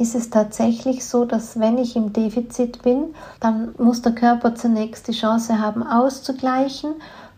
ist 0.03 0.13
es 0.13 0.29
tatsächlich 0.29 1.03
so, 1.03 1.25
dass 1.25 1.59
wenn 1.59 1.79
ich 1.79 1.95
im 1.95 2.13
Defizit 2.13 2.83
bin, 2.83 3.15
dann 3.39 3.73
muss 3.79 4.03
der 4.03 4.13
Körper 4.13 4.53
zunächst 4.53 5.07
die 5.07 5.13
Chance 5.13 5.59
haben 5.59 5.81
auszugleichen 5.81 6.93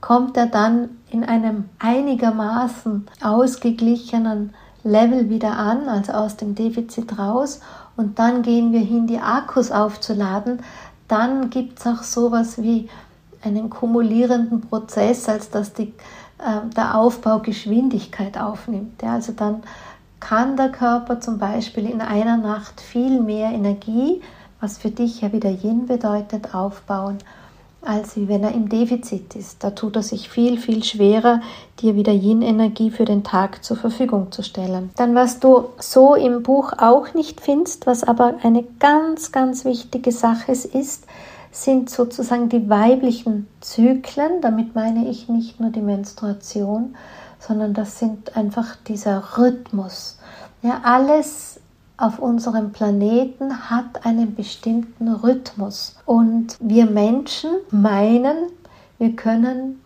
kommt 0.06 0.38
er 0.38 0.46
dann 0.46 0.90
in 1.10 1.24
einem 1.24 1.66
einigermaßen 1.80 3.08
ausgeglichenen 3.24 4.54
Level 4.84 5.32
wieder 5.32 5.58
an, 5.58 5.90
also 5.90 6.12
aus 6.12 6.38
dem 6.38 6.54
Defizit 6.54 7.18
raus. 7.18 7.60
Und 7.98 8.20
dann 8.20 8.44
gehen 8.44 8.72
wir 8.72 8.82
hin, 8.82 9.08
die 9.08 9.18
Akkus 9.18 9.72
aufzuladen. 9.72 10.60
Dann 11.08 11.50
gibt 11.50 11.80
es 11.80 11.88
auch 11.88 12.04
sowas 12.04 12.62
wie 12.62 12.88
einen 13.42 13.72
kumulierenden 13.72 14.62
Prozess, 14.62 15.28
als 15.28 15.50
dass 15.50 15.74
die, 15.74 15.94
äh, 16.38 16.70
der 16.76 16.96
Aufbau 16.96 17.40
Geschwindigkeit 17.40 18.38
aufnimmt. 18.38 19.02
Ja, 19.02 19.14
also 19.14 19.32
dann 19.32 19.64
kann 20.28 20.58
der 20.58 20.70
Körper 20.70 21.20
zum 21.20 21.38
Beispiel 21.38 21.90
in 21.90 22.02
einer 22.02 22.38
Nacht 22.38 22.82
viel 22.82 23.22
mehr 23.22 23.52
Energie, 23.52 24.22
was 24.60 24.78
für 24.78 24.90
dich 24.90 25.22
ja 25.22 25.32
wieder 25.32 25.50
Yin 25.50 25.86
bedeutet, 25.86 26.56
aufbauen 26.56 27.20
als 27.86 28.14
wenn 28.16 28.44
er 28.44 28.54
im 28.54 28.68
Defizit 28.68 29.36
ist. 29.36 29.64
Da 29.64 29.70
tut 29.70 29.96
er 29.96 30.04
sich 30.04 30.30
viel, 30.30 30.58
viel 30.58 30.84
schwerer, 30.84 31.42
dir 31.80 31.96
wieder 31.96 32.12
Yin-Energie 32.12 32.90
für 32.90 33.06
den 33.06 33.24
Tag 33.24 33.64
zur 33.64 33.78
Verfügung 33.78 34.32
zu 34.32 34.42
stellen. 34.42 34.90
Dann, 34.96 35.14
was 35.14 35.40
du 35.40 35.66
so 35.78 36.16
im 36.16 36.42
Buch 36.42 36.74
auch 36.78 37.14
nicht 37.14 37.42
findest, 37.42 37.86
was 37.86 38.04
aber 38.04 38.36
eine 38.42 38.64
ganz, 38.80 39.32
ganz 39.32 39.66
wichtige 39.66 40.12
Sache 40.12 40.52
ist, 40.52 41.06
sind 41.52 41.90
sozusagen 41.90 42.50
die 42.50 42.70
weiblichen 42.70 43.48
Zyklen. 43.62 44.42
Damit 44.42 44.76
meine 44.76 45.08
ich 45.08 45.30
nicht 45.30 45.60
nur 45.60 45.70
die 45.70 45.82
Menstruation, 45.82 46.96
sondern 47.40 47.74
das 47.74 48.00
sind 48.00 48.36
einfach 48.36 48.76
dieser 48.88 49.38
Rhythmus. 49.38 50.15
Ja, 50.66 50.82
alles 50.82 51.60
auf 51.96 52.18
unserem 52.18 52.72
Planeten 52.72 53.70
hat 53.70 54.04
einen 54.04 54.34
bestimmten 54.34 55.10
Rhythmus. 55.10 55.96
Und 56.08 56.58
wir 56.60 56.88
Menschen 56.88 57.52
meinen, 57.70 58.36
wir 58.98 59.16
können 59.16 59.80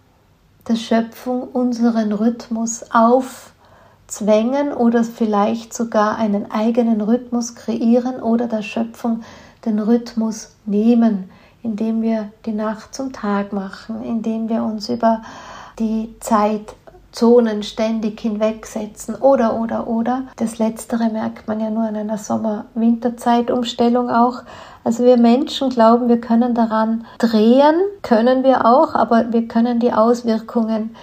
der 0.69 0.77
Schöpfung 0.77 1.49
unseren 1.49 2.13
Rhythmus 2.13 2.85
aufzwängen 2.91 4.71
oder 4.71 5.03
vielleicht 5.03 5.73
sogar 5.73 6.15
einen 6.15 6.49
eigenen 6.49 7.01
Rhythmus 7.01 7.55
kreieren 7.55 8.21
oder 8.21 8.47
der 8.47 8.61
Schöpfung 8.61 9.23
den 9.65 9.79
Rhythmus 9.79 10.55
nehmen, 10.65 11.29
indem 11.61 12.01
wir 12.01 12.31
die 12.45 12.53
Nacht 12.53 12.95
zum 12.95 13.11
Tag 13.11 13.51
machen, 13.51 14.01
indem 14.01 14.47
wir 14.47 14.63
uns 14.63 14.87
über 14.87 15.23
die 15.77 16.15
Zeit 16.21 16.73
Zonen 17.11 17.63
ständig 17.63 18.19
hinwegsetzen 18.19 19.15
oder, 19.15 19.59
oder, 19.59 19.87
oder. 19.87 20.23
Das 20.35 20.59
Letztere 20.59 21.09
merkt 21.09 21.47
man 21.47 21.59
ja 21.59 21.69
nur 21.69 21.87
in 21.89 21.95
einer 21.95 22.17
Sommer-Winterzeitumstellung 22.17 24.09
auch. 24.09 24.43
Also 24.83 25.03
wir 25.03 25.17
Menschen 25.17 25.69
glauben, 25.69 26.07
wir 26.07 26.21
können 26.21 26.53
daran 26.53 27.05
drehen, 27.17 27.75
können 28.03 28.43
wir 28.43 28.65
auch, 28.65 28.95
aber 28.95 29.33
wir 29.33 29.47
können 29.47 29.79
die 29.79 29.93
Auswirkungen 29.93 30.95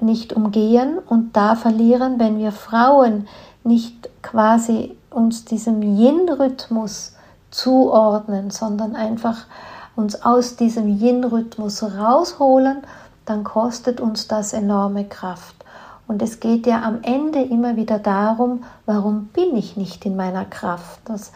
nicht 0.00 0.32
umgehen 0.32 0.98
und 0.98 1.36
da 1.36 1.56
verlieren, 1.56 2.20
wenn 2.20 2.38
wir 2.38 2.52
Frauen 2.52 3.26
nicht 3.64 4.08
quasi 4.22 4.96
uns 5.10 5.44
diesem 5.44 5.82
Yin-Rhythmus 5.82 7.16
zuordnen, 7.50 8.50
sondern 8.50 8.94
einfach 8.94 9.46
uns 9.96 10.22
aus 10.22 10.56
diesem 10.56 10.86
Yin-Rhythmus 10.86 11.82
rausholen 11.82 12.82
dann 13.28 13.44
kostet 13.44 14.00
uns 14.00 14.28
das 14.28 14.52
enorme 14.52 15.04
Kraft. 15.04 15.54
Und 16.06 16.22
es 16.22 16.40
geht 16.40 16.66
ja 16.66 16.82
am 16.82 17.02
Ende 17.02 17.42
immer 17.42 17.76
wieder 17.76 17.98
darum, 17.98 18.64
warum 18.86 19.26
bin 19.26 19.54
ich 19.56 19.76
nicht 19.76 20.06
in 20.06 20.16
meiner 20.16 20.46
Kraft? 20.46 21.00
Das 21.04 21.32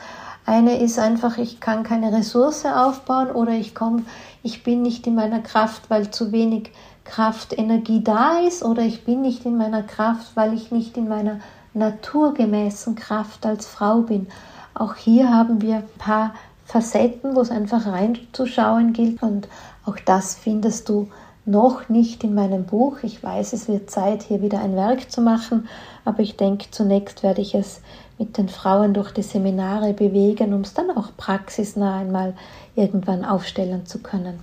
eine 0.46 0.78
ist 0.78 0.98
einfach, 0.98 1.37
ich 1.37 1.61
kann 1.61 1.83
keine 1.83 2.12
Ressource 2.12 2.64
aufbauen 2.64 3.31
oder 3.31 3.52
ich 3.52 3.74
komme, 3.74 4.05
ich 4.42 4.64
bin 4.64 4.83
nicht 4.83 5.07
in 5.07 5.14
meiner 5.14 5.40
Kraft, 5.40 5.90
weil 5.90 6.11
zu 6.11 6.33
wenig 6.33 6.72
Kraftenergie 7.05 8.02
da 8.02 8.38
ist 8.38 8.64
oder 8.64 8.83
ich 8.83 9.05
bin 9.05 9.20
nicht 9.20 9.44
in 9.44 9.57
meiner 9.57 9.83
Kraft, 9.83 10.33
weil 10.35 10.55
ich 10.55 10.70
nicht 10.70 10.96
in 10.96 11.09
meiner 11.09 11.40
naturgemäßen 11.74 12.94
Kraft 12.94 13.44
als 13.44 13.66
Frau 13.66 14.00
bin. 14.00 14.26
Auch 14.74 14.94
hier 14.94 15.31
haben 15.31 15.61
wir 15.61 15.76
ein 15.76 15.88
paar 15.98 16.35
Facetten, 16.64 17.37
wo 17.37 17.40
es 17.40 17.50
einfach 17.50 17.87
reinzuschauen 17.87 18.94
gilt 18.94 19.22
und 19.22 19.48
auch 19.85 19.96
das 20.07 20.35
findest 20.35 20.88
du 20.88 21.09
noch 21.44 21.88
nicht 21.88 22.22
in 22.24 22.35
meinem 22.35 22.64
Buch. 22.64 22.98
Ich 23.02 23.22
weiß, 23.22 23.52
es 23.52 23.68
wird 23.68 23.90
Zeit, 23.90 24.22
hier 24.22 24.42
wieder 24.42 24.61
ein 24.61 24.76
Werk 24.76 25.11
zu 25.11 25.20
machen, 25.20 25.68
aber 26.05 26.20
ich 26.20 26.37
denke, 26.37 26.66
zunächst 26.70 27.22
werde 27.22 27.40
ich 27.40 27.55
es 27.55 27.81
mit 28.18 28.38
den 28.38 28.48
Frauen 28.48 28.94
durch 28.94 29.11
die 29.12 29.22
Seminare 29.22 29.92
bewegen, 29.92 30.55
um 30.55 30.61
es 30.61 30.74
dann 30.74 30.90
auch 30.90 31.09
praxisnah 31.16 31.98
einmal 31.98 32.35
irgendwann 32.76 33.24
aufstellen 33.24 33.87
zu 33.87 33.98
können. 33.98 34.38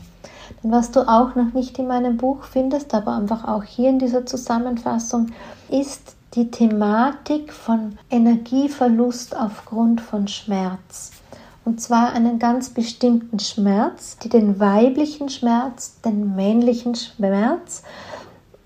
Denn 0.62 0.72
was 0.72 0.92
du 0.92 1.02
auch 1.08 1.36
noch 1.36 1.54
nicht 1.54 1.80
in 1.80 1.88
meinem 1.88 2.18
Buch 2.18 2.44
findest, 2.44 2.94
aber 2.94 3.16
einfach 3.16 3.48
auch 3.48 3.64
hier 3.64 3.90
in 3.90 4.00
dieser 4.00 4.26
Zusammenfassung, 4.26 5.28
ist 5.70 6.16
die 6.34 6.52
Thematik 6.52 7.54
von 7.54 7.98
Energieverlust 8.10 9.36
aufgrund 9.36 10.02
von 10.02 10.28
Schmerz. 10.28 11.12
Und 11.70 11.80
zwar 11.80 12.14
einen 12.14 12.40
ganz 12.40 12.72
bestimmten 12.72 13.38
Schmerz, 13.38 14.18
die 14.18 14.30
den 14.30 14.60
weiblichen 14.60 15.30
Schmerz, 15.30 16.02
den 16.04 16.36
männlichen 16.36 16.96
Schmerz. 16.96 17.84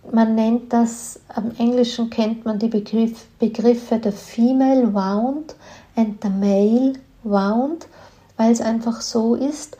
Man 0.10 0.36
nennt 0.36 0.72
das, 0.72 1.20
am 1.28 1.52
Englischen 1.58 2.10
kennt 2.10 2.46
man 2.46 2.60
die 2.60 2.70
Begriff, 2.70 3.26
Begriffe 3.40 4.00
der 4.00 4.14
Female 4.14 4.94
Wound 4.94 5.54
and 5.98 6.24
the 6.24 6.30
Male 6.30 6.94
Wound, 7.24 7.88
weil 8.38 8.54
es 8.54 8.62
einfach 8.62 9.02
so 9.02 9.36
ist, 9.36 9.76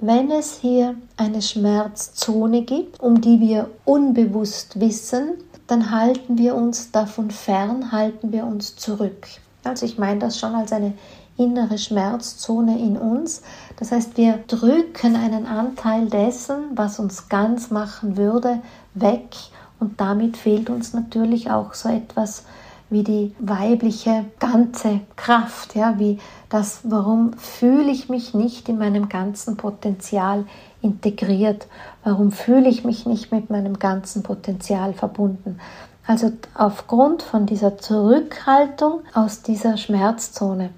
wenn 0.00 0.30
es 0.30 0.58
hier 0.60 0.96
eine 1.16 1.40
Schmerzzone 1.40 2.60
gibt, 2.60 3.00
um 3.00 3.22
die 3.22 3.40
wir 3.40 3.70
unbewusst 3.86 4.78
wissen, 4.78 5.28
dann 5.66 5.90
halten 5.90 6.36
wir 6.36 6.54
uns 6.54 6.90
davon 6.90 7.30
fern, 7.30 7.90
halten 7.90 8.32
wir 8.32 8.44
uns 8.44 8.76
zurück. 8.76 9.28
Also 9.64 9.86
ich 9.86 9.96
meine 9.96 10.20
das 10.20 10.38
schon 10.38 10.54
als 10.54 10.72
eine 10.72 10.92
innere 11.36 11.78
Schmerzzone 11.78 12.78
in 12.78 12.96
uns. 12.96 13.42
Das 13.78 13.92
heißt, 13.92 14.16
wir 14.16 14.38
drücken 14.46 15.16
einen 15.16 15.46
Anteil 15.46 16.06
dessen, 16.06 16.64
was 16.74 16.98
uns 16.98 17.28
ganz 17.28 17.70
machen 17.70 18.16
würde, 18.16 18.60
weg 18.94 19.36
und 19.78 20.00
damit 20.00 20.36
fehlt 20.36 20.70
uns 20.70 20.94
natürlich 20.94 21.50
auch 21.50 21.74
so 21.74 21.88
etwas 21.88 22.44
wie 22.88 23.02
die 23.02 23.34
weibliche 23.40 24.26
ganze 24.38 25.00
Kraft, 25.16 25.74
ja, 25.74 25.98
wie 25.98 26.20
das, 26.48 26.80
warum 26.84 27.32
fühle 27.34 27.90
ich 27.90 28.08
mich 28.08 28.32
nicht 28.32 28.68
in 28.68 28.78
meinem 28.78 29.08
ganzen 29.08 29.56
Potenzial 29.56 30.44
integriert, 30.82 31.66
warum 32.04 32.30
fühle 32.30 32.68
ich 32.68 32.84
mich 32.84 33.04
nicht 33.04 33.32
mit 33.32 33.50
meinem 33.50 33.78
ganzen 33.80 34.22
Potenzial 34.22 34.94
verbunden. 34.94 35.58
Also 36.06 36.30
aufgrund 36.54 37.22
von 37.22 37.46
dieser 37.46 37.78
Zurückhaltung 37.78 39.00
aus 39.12 39.42
dieser 39.42 39.76
Schmerzzone. 39.76 40.70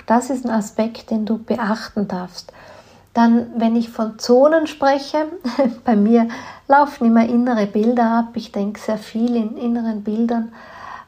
Auch 0.00 0.06
das 0.06 0.30
ist 0.30 0.46
ein 0.46 0.50
Aspekt, 0.50 1.10
den 1.10 1.26
du 1.26 1.38
beachten 1.38 2.08
darfst. 2.08 2.52
Dann, 3.12 3.46
wenn 3.56 3.76
ich 3.76 3.90
von 3.90 4.18
Zonen 4.18 4.66
spreche, 4.66 5.26
bei 5.84 5.96
mir 5.96 6.28
laufen 6.68 7.06
immer 7.06 7.26
innere 7.26 7.66
Bilder 7.66 8.04
ab. 8.04 8.28
Ich 8.34 8.52
denke 8.52 8.80
sehr 8.80 8.98
viel 8.98 9.36
in 9.36 9.56
inneren 9.56 10.02
Bildern 10.02 10.52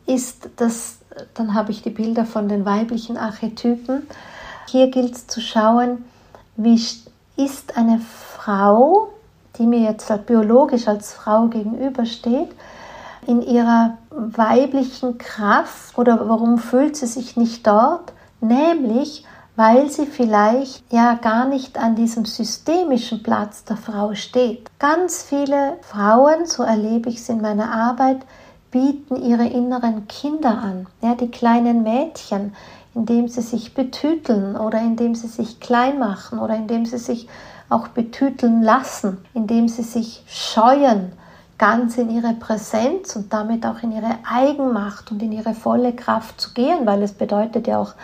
ist 0.07 0.51
das, 0.57 0.99
dann 1.35 1.55
habe 1.55 1.71
ich 1.71 1.83
die 1.83 1.91
Bilder 1.91 2.25
von 2.25 2.49
den 2.49 2.65
weiblichen 2.65 3.17
Archetypen. 3.17 4.07
Hier 4.67 4.91
gilt 4.91 5.15
es 5.15 5.27
zu 5.27 5.41
schauen, 5.41 6.05
wie 6.57 6.81
ist 7.37 7.77
eine 7.77 8.01
Frau, 8.01 9.11
die 9.59 9.67
mir 9.67 9.81
jetzt 9.81 10.11
halt 10.11 10.27
biologisch 10.27 10.89
als 10.89 11.13
Frau 11.13 11.47
gegenübersteht, 11.47 12.51
in 13.27 13.43
ihrer 13.43 13.99
weiblichen 14.11 15.19
Kraft 15.19 15.97
oder 15.97 16.29
warum 16.29 16.59
fühlt 16.59 16.97
sie 16.97 17.07
sich 17.07 17.37
nicht 17.37 17.67
dort? 17.67 18.13
Nämlich, 18.43 19.25
weil 19.55 19.89
sie 19.89 20.07
vielleicht 20.07 20.93
ja 20.93 21.15
gar 21.15 21.47
nicht 21.47 21.79
an 21.79 21.95
diesem 21.95 22.25
systemischen 22.25 23.23
Platz 23.23 23.65
der 23.65 23.77
Frau 23.77 24.15
steht. 24.15 24.69
Ganz 24.81 25.23
viele 25.23 25.79
Frauen, 25.83 26.45
so 26.47 26.65
erlebe 26.65 27.09
ich 27.09 27.19
es 27.19 27.29
in 27.29 27.41
meiner 27.41 27.73
Arbeit, 27.73 28.19
bieten 28.73 29.15
ihre 29.15 29.47
inneren 29.47 30.09
Kinder 30.09 30.59
an, 30.59 30.89
ja, 31.03 31.15
die 31.15 31.31
kleinen 31.31 31.85
Mädchen, 31.85 32.55
indem 32.95 33.29
sie 33.29 33.43
sich 33.43 33.75
betüteln 33.75 34.57
oder 34.57 34.81
indem 34.81 35.15
sie 35.15 35.29
sich 35.29 35.61
klein 35.61 36.01
machen 36.01 36.41
oder 36.41 36.57
indem 36.57 36.85
sie 36.85 36.99
sich 36.99 37.29
auch 37.69 37.89
betüteln 37.89 38.61
lassen, 38.61 39.19
indem 39.35 39.69
sie 39.69 39.83
sich 39.83 40.25
scheuen, 40.27 41.13
ganz 41.59 41.97
in 41.97 42.11
ihre 42.11 42.35
Präsenz 42.35 43.15
und 43.15 43.33
damit 43.33 43.65
auch 43.65 43.85
in 43.85 43.93
ihre 43.93 44.19
Eigenmacht 44.29 45.13
und 45.13 45.23
in 45.23 45.31
ihre 45.31 45.55
volle 45.55 45.93
Kraft 45.93 46.41
zu 46.41 46.55
gehen, 46.55 46.87
weil 46.87 47.03
es 47.03 47.13
bedeutet 47.13 47.69
ja 47.69 47.79
auch 47.79 47.95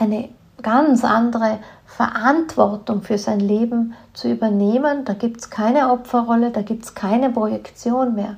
eine 0.00 0.28
ganz 0.62 1.04
andere 1.04 1.58
Verantwortung 1.86 3.02
für 3.02 3.18
sein 3.18 3.40
Leben 3.40 3.94
zu 4.14 4.30
übernehmen. 4.30 5.04
Da 5.04 5.14
gibt 5.14 5.40
es 5.40 5.50
keine 5.50 5.90
Opferrolle, 5.92 6.50
da 6.50 6.62
gibt 6.62 6.84
es 6.84 6.94
keine 6.94 7.30
Projektion 7.30 8.14
mehr. 8.14 8.36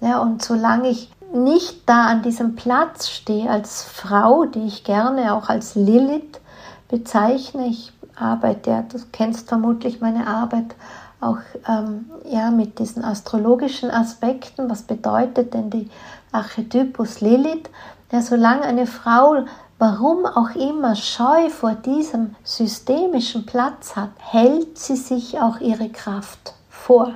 Ja, 0.00 0.20
und 0.20 0.42
solange 0.42 0.88
ich 0.88 1.10
nicht 1.32 1.88
da 1.88 2.06
an 2.06 2.22
diesem 2.22 2.56
Platz 2.56 3.08
stehe 3.08 3.48
als 3.48 3.84
Frau, 3.84 4.46
die 4.46 4.66
ich 4.66 4.84
gerne 4.84 5.34
auch 5.34 5.48
als 5.48 5.74
Lilith 5.74 6.40
bezeichne, 6.88 7.66
ich 7.66 7.92
arbeite, 8.16 8.70
ja, 8.70 8.82
du 8.82 8.98
kennst 9.12 9.48
vermutlich 9.48 10.00
meine 10.00 10.26
Arbeit 10.26 10.74
auch 11.20 11.38
ähm, 11.68 12.10
ja, 12.24 12.50
mit 12.50 12.78
diesen 12.78 13.04
astrologischen 13.04 13.90
Aspekten, 13.90 14.70
was 14.70 14.82
bedeutet 14.82 15.54
denn 15.54 15.70
die 15.70 15.90
Archetypus 16.32 17.20
Lilith? 17.20 17.70
Ja, 18.10 18.22
solange 18.22 18.62
eine 18.62 18.86
Frau, 18.86 19.44
warum 19.80 20.24
auch 20.24 20.54
immer, 20.54 20.94
Scheu 20.94 21.50
vor 21.50 21.74
diesem 21.74 22.36
systemischen 22.44 23.44
Platz 23.44 23.96
hat, 23.96 24.10
hält 24.18 24.78
sie 24.78 24.96
sich 24.96 25.40
auch 25.40 25.58
ihre 25.58 25.88
Kraft 25.88 26.54
vor, 26.68 27.14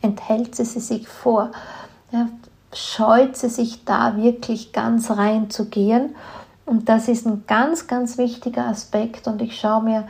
enthält 0.00 0.54
sie 0.54 0.64
sich 0.64 1.06
vor 1.06 1.50
ja, 2.10 2.28
scheut 2.72 3.36
sie 3.36 3.48
sich 3.48 3.84
da 3.84 4.16
wirklich 4.16 4.72
ganz 4.72 5.10
rein 5.10 5.50
zu 5.50 5.66
gehen. 5.66 6.14
Und 6.66 6.88
das 6.88 7.08
ist 7.08 7.26
ein 7.26 7.44
ganz, 7.46 7.86
ganz 7.86 8.18
wichtiger 8.18 8.66
Aspekt. 8.66 9.26
Und 9.26 9.40
ich 9.40 9.58
schaue 9.58 9.82
mir 9.82 10.08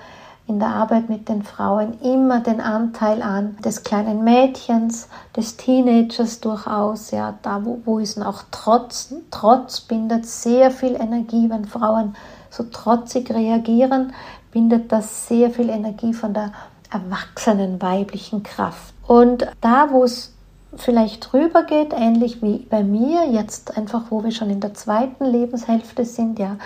in 0.49 0.59
der 0.59 0.71
Arbeit 0.71 1.11
mit 1.11 1.29
den 1.29 1.43
Frauen 1.43 2.01
immer 2.01 2.41
den 2.41 2.61
Anteil 2.61 3.23
an 3.23 3.57
des 3.65 3.83
kleinen 3.83 4.25
Mädchens, 4.25 5.09
des 5.37 5.59
Teenagers 5.59 6.41
durchaus. 6.41 7.11
Ja, 7.11 7.35
da 7.43 7.65
wo, 7.65 7.81
wo 7.85 7.99
ist 7.99 8.21
auch 8.21 8.43
Trotz. 8.51 9.15
Trotz 9.31 9.83
bindet 9.83 10.27
sehr 10.27 10.71
viel 10.71 10.95
Energie, 10.95 11.51
wenn 11.51 11.67
Frauen 11.67 12.17
so 12.51 12.65
trotzig 12.65 13.31
reagieren, 13.31 14.15
bindet 14.51 14.91
das 14.91 15.29
sehr 15.29 15.51
viel 15.51 15.69
Energie 15.69 16.15
von 16.15 16.33
der 16.33 16.53
erwachsenen 16.91 17.81
weiblichen 17.83 18.43
Kraft. 18.43 18.95
Und 19.07 19.47
da, 19.61 19.89
wo 19.91 20.05
es 20.05 20.33
vielleicht 20.75 21.33
rübergeht, 21.35 21.93
ähnlich 21.95 22.43
wie 22.43 22.67
bei 22.71 22.83
mir, 22.83 23.31
jetzt 23.31 23.77
einfach, 23.77 24.05
wo 24.11 24.25
wir 24.25 24.31
schon 24.31 24.51
in 24.51 24.61
der 24.61 24.75
zweiten 24.75 25.25
Lebenshälfte 25.25 26.05
sind, 26.05 26.39
ja, 26.39 26.57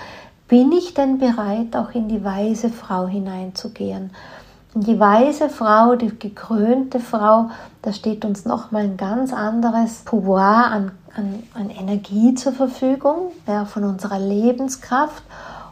bin 0.53 0.71
ich 0.71 0.93
denn 0.93 1.17
bereit, 1.17 1.75
auch 1.77 1.93
in 1.93 2.09
die 2.09 2.23
weise 2.23 2.69
Frau 2.69 3.07
hineinzugehen? 3.07 4.11
In 4.75 4.83
die 4.83 5.01
weise 5.01 5.49
Frau, 5.49 5.97
die 5.97 6.19
gekrönte 6.19 7.01
Frau, 7.01 7.49
da 7.81 7.91
steht 7.95 8.27
uns 8.27 8.45
nochmal 8.45 8.83
ein 8.83 8.99
ganz 8.99 9.33
anderes 9.33 10.03
Pouvoir 10.05 10.67
an, 10.67 10.93
an, 11.17 11.43
an 11.55 11.71
Energie 11.71 12.35
zur 12.35 12.53
Verfügung, 12.53 13.33
ja, 13.47 13.65
von 13.65 13.85
unserer 13.85 14.19
Lebenskraft. 14.19 15.23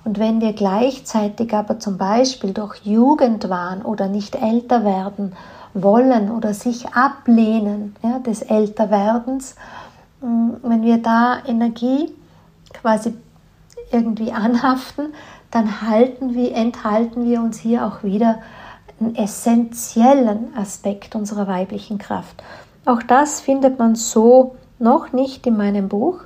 Und 0.07 0.19
wenn 0.19 0.41
wir 0.41 0.55
gleichzeitig 0.55 1.53
aber 1.53 1.79
zum 1.79 1.99
Beispiel 1.99 2.55
durch 2.55 2.77
Jugendwahn 2.83 3.83
oder 3.83 4.09
nicht 4.09 4.35
älter 4.35 4.83
werden 4.87 5.35
wollen 5.75 6.31
oder 6.31 6.55
sich 6.55 6.89
ablehnen 6.95 7.97
ja, 8.03 8.19
des 8.19 8.41
Älterwerdens, 8.41 9.57
mm, 10.23 10.53
wenn 10.63 10.81
wir 10.81 11.03
da 11.03 11.43
Energie 11.47 12.11
quasi 12.73 13.13
irgendwie 13.91 14.33
anhaften, 14.33 15.15
dann 15.51 15.83
halten 15.83 16.35
wir, 16.35 16.55
enthalten 16.55 17.25
wir 17.25 17.41
uns 17.41 17.59
hier 17.59 17.87
auch 17.87 18.03
wieder 18.03 18.41
einen 19.01 19.17
essentiellen 19.17 20.57
Aspekt 20.57 21.15
unserer 21.15 21.49
weiblichen 21.49 21.99
Kraft. 21.99 22.43
Auch 22.85 23.03
das 23.03 23.41
findet 23.41 23.79
man 23.79 23.95
so 23.95 24.57
noch 24.79 25.13
nicht 25.13 25.47
in 25.47 25.57
meinem 25.57 25.89
Buch. 25.89 26.21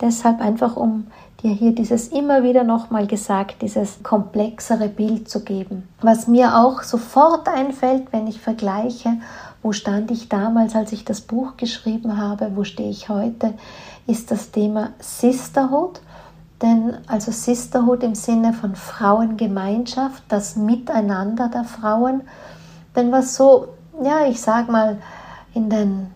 Deshalb 0.00 0.40
einfach, 0.40 0.76
um 0.76 1.06
dir 1.42 1.52
hier 1.52 1.74
dieses 1.74 2.08
immer 2.08 2.42
wieder 2.42 2.64
nochmal 2.64 3.06
gesagt, 3.06 3.62
dieses 3.62 4.02
komplexere 4.02 4.88
Bild 4.88 5.28
zu 5.28 5.44
geben. 5.44 5.88
Was 6.00 6.26
mir 6.26 6.56
auch 6.56 6.82
sofort 6.82 7.48
einfällt, 7.48 8.12
wenn 8.12 8.26
ich 8.26 8.40
vergleiche, 8.40 9.18
wo 9.62 9.72
stand 9.72 10.10
ich 10.10 10.28
damals, 10.28 10.74
als 10.74 10.92
ich 10.92 11.04
das 11.04 11.20
Buch 11.20 11.56
geschrieben 11.56 12.18
habe, 12.18 12.52
wo 12.54 12.64
stehe 12.64 12.90
ich 12.90 13.08
heute, 13.08 13.54
ist 14.06 14.30
das 14.30 14.50
Thema 14.50 14.90
Sisterhood. 14.98 16.00
Denn 16.64 16.96
also 17.08 17.30
Sisterhood 17.30 18.02
im 18.02 18.14
Sinne 18.14 18.54
von 18.54 18.74
Frauengemeinschaft, 18.74 20.22
das 20.28 20.56
Miteinander 20.56 21.48
der 21.48 21.64
Frauen. 21.64 22.22
Denn 22.96 23.12
was 23.12 23.36
so, 23.36 23.68
ja, 24.02 24.24
ich 24.24 24.40
sag 24.40 24.70
mal, 24.70 24.96
in 25.52 25.68
den 25.68 26.06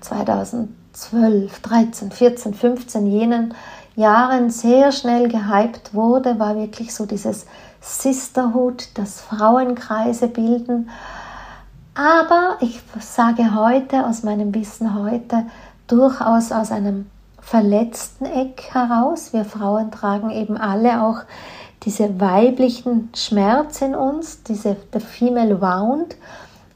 2012, 0.00 1.60
13, 1.60 2.10
14, 2.10 2.54
15, 2.54 3.06
jenen 3.06 3.52
Jahren 3.94 4.48
sehr 4.48 4.90
schnell 4.90 5.28
gehypt 5.28 5.92
wurde, 5.92 6.38
war 6.38 6.56
wirklich 6.56 6.94
so 6.94 7.04
dieses 7.04 7.44
Sisterhood, 7.82 8.88
das 8.94 9.20
Frauenkreise 9.20 10.28
bilden. 10.28 10.88
Aber 11.94 12.56
ich 12.60 12.80
sage 13.00 13.54
heute 13.54 14.06
aus 14.06 14.22
meinem 14.22 14.54
Wissen 14.54 14.94
heute 14.94 15.44
durchaus 15.86 16.52
aus 16.52 16.72
einem 16.72 17.10
verletzten 17.44 18.24
Eck 18.24 18.70
heraus. 18.72 19.32
Wir 19.32 19.44
Frauen 19.44 19.90
tragen 19.90 20.30
eben 20.30 20.56
alle 20.56 21.02
auch 21.02 21.18
diese 21.84 22.18
weiblichen 22.18 23.10
Schmerz 23.14 23.82
in 23.82 23.94
uns, 23.94 24.42
diese 24.42 24.76
der 24.92 25.00
Female 25.00 25.60
Wound. 25.60 26.16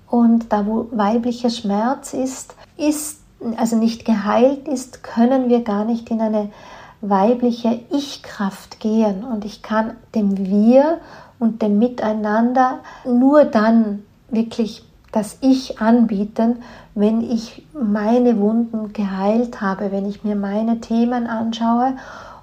Und 0.07 0.53
da 0.53 0.67
wo 0.67 0.89
weiblicher 0.91 1.51
Schmerz 1.51 2.13
ist, 2.13 2.55
ist 2.77 3.21
also 3.57 3.77
nicht 3.77 4.05
geheilt 4.05 4.67
ist, 4.69 5.03
können 5.03 5.49
wir 5.49 5.63
gar 5.63 5.85
nicht 5.85 6.11
in 6.11 6.21
eine 6.21 6.51
weibliche 7.01 7.81
Ich-Kraft 7.91 8.81
gehen. 8.81 9.25
Und 9.25 9.45
ich 9.45 9.63
kann 9.63 9.97
dem 10.15 10.37
Wir 10.37 10.99
und 11.39 11.63
dem 11.63 11.79
Miteinander 11.79 12.81
nur 13.05 13.45
dann 13.45 14.03
wirklich 14.31 14.85
das 15.13 15.39
Ich 15.41 15.81
anbieten, 15.81 16.63
wenn 16.95 17.21
ich 17.23 17.67
meine 17.73 18.39
Wunden 18.39 18.93
geheilt 18.93 19.61
habe, 19.61 19.91
wenn 19.93 20.07
ich 20.07 20.25
mir 20.25 20.37
meine 20.37 20.81
Themen 20.81 21.27
anschaue. 21.27 21.97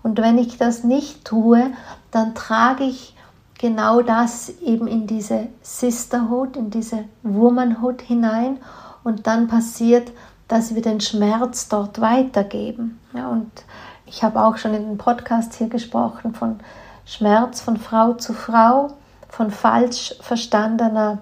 Und 0.03 0.19
wenn 0.19 0.37
ich 0.37 0.57
das 0.57 0.83
nicht 0.83 1.25
tue, 1.25 1.71
dann 2.11 2.35
trage 2.35 2.83
ich 2.83 3.15
genau 3.57 4.01
das 4.01 4.49
eben 4.61 4.87
in 4.87 5.07
diese 5.07 5.47
Sisterhood, 5.61 6.57
in 6.57 6.69
diese 6.69 7.05
Womanhood 7.23 8.01
hinein. 8.01 8.57
Und 9.03 9.27
dann 9.27 9.47
passiert, 9.47 10.11
dass 10.47 10.75
wir 10.75 10.81
den 10.81 11.01
Schmerz 11.01 11.67
dort 11.69 12.01
weitergeben. 12.01 12.99
Ja, 13.13 13.27
und 13.29 13.51
ich 14.05 14.23
habe 14.23 14.43
auch 14.43 14.57
schon 14.57 14.73
in 14.73 14.83
den 14.85 14.97
Podcast 14.97 15.55
hier 15.55 15.67
gesprochen 15.67 16.33
von 16.33 16.59
Schmerz 17.05 17.61
von 17.61 17.77
Frau 17.77 18.13
zu 18.13 18.33
Frau, 18.33 18.93
von 19.29 19.51
falsch 19.51 20.15
verstandener 20.21 21.19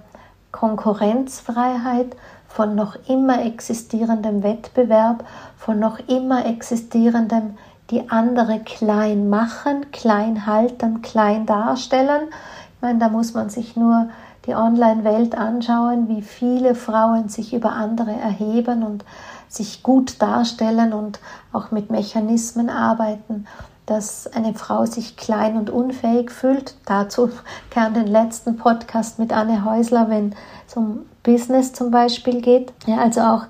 Konkurrenzfreiheit, 0.54 2.16
von 2.48 2.76
noch 2.76 2.96
immer 3.10 3.44
existierendem 3.44 4.44
Wettbewerb, 4.44 5.26
von 5.58 5.80
noch 5.80 6.00
immer 6.08 6.46
existierendem 6.46 7.58
die 7.90 8.10
andere 8.10 8.60
klein 8.60 9.30
machen, 9.30 9.92
klein 9.92 10.46
halten, 10.46 11.02
klein 11.02 11.46
darstellen. 11.46 12.30
Ich 12.76 12.82
meine, 12.82 13.00
da 13.00 13.10
muss 13.10 13.34
man 13.34 13.50
sich 13.50 13.76
nur 13.76 14.10
die 14.46 14.56
Online-Welt 14.56 15.38
anschauen, 15.38 16.08
wie 16.08 16.22
viele 16.22 16.76
Frauen 16.76 17.28
sich 17.28 17.54
über 17.54 17.74
andere 17.74 18.12
erheben 18.12 18.84
und 18.84 19.04
sich 19.48 19.84
gut 19.84 20.22
darstellen 20.22 20.94
und 20.94 21.20
auch 21.52 21.72
mit 21.72 21.92
Mechanismen 21.92 22.70
arbeiten, 22.70 23.46
dass 23.86 24.28
eine 24.28 24.54
Frau 24.54 24.86
sich 24.86 25.18
klein 25.18 25.58
und 25.58 25.70
unfähig 25.70 26.32
fühlt. 26.32 26.76
Dazu 26.86 27.30
kann 27.70 27.94
den 27.94 28.08
letzten 28.08 28.58
Podcast 28.58 29.20
mit 29.20 29.34
Anne 29.34 29.66
Häusler, 29.66 30.10
wenn 30.10 30.36
es 30.68 30.76
um 30.76 31.06
Business 31.24 31.74
zum 31.74 31.92
Beispiel 31.92 32.42
geht. 32.42 32.74
Ja, 32.86 32.98
also 32.98 33.22
auch 33.22 33.44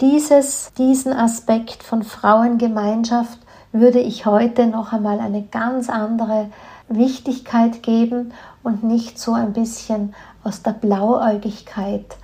dieses, 0.00 0.72
diesen 0.78 1.12
Aspekt 1.12 1.82
von 1.82 2.02
Frauengemeinschaft 2.02 3.38
würde 3.72 4.00
ich 4.00 4.26
heute 4.26 4.66
noch 4.66 4.92
einmal 4.92 5.20
eine 5.20 5.42
ganz 5.42 5.90
andere 5.90 6.50
Wichtigkeit 6.88 7.82
geben 7.82 8.32
und 8.62 8.84
nicht 8.84 9.18
so 9.18 9.32
ein 9.32 9.52
bisschen 9.52 10.14
aus 10.42 10.62
der 10.62 10.72
Blauäugigkeit 10.72 12.16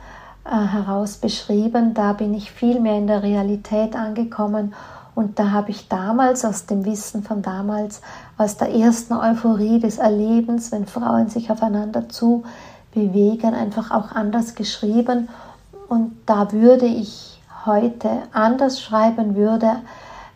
äh, 0.44 0.50
heraus 0.50 1.16
beschrieben. 1.16 1.94
Da 1.94 2.12
bin 2.12 2.34
ich 2.34 2.50
viel 2.50 2.80
mehr 2.80 2.98
in 2.98 3.06
der 3.06 3.22
Realität 3.22 3.96
angekommen 3.96 4.74
und 5.14 5.38
da 5.38 5.50
habe 5.50 5.70
ich 5.70 5.88
damals 5.88 6.44
aus 6.44 6.66
dem 6.66 6.84
Wissen 6.84 7.22
von 7.22 7.42
damals, 7.42 8.00
aus 8.38 8.56
der 8.56 8.74
ersten 8.74 9.14
Euphorie 9.14 9.80
des 9.80 9.98
Erlebens, 9.98 10.72
wenn 10.72 10.86
Frauen 10.86 11.28
sich 11.28 11.50
aufeinander 11.50 12.08
zu 12.08 12.44
bewegen, 12.94 13.54
einfach 13.54 13.90
auch 13.90 14.12
anders 14.12 14.54
geschrieben. 14.54 15.28
Und 15.88 16.12
da 16.26 16.52
würde 16.52 16.86
ich 16.86 17.40
heute 17.66 18.10
anders 18.32 18.80
schreiben, 18.80 19.34
würde 19.34 19.76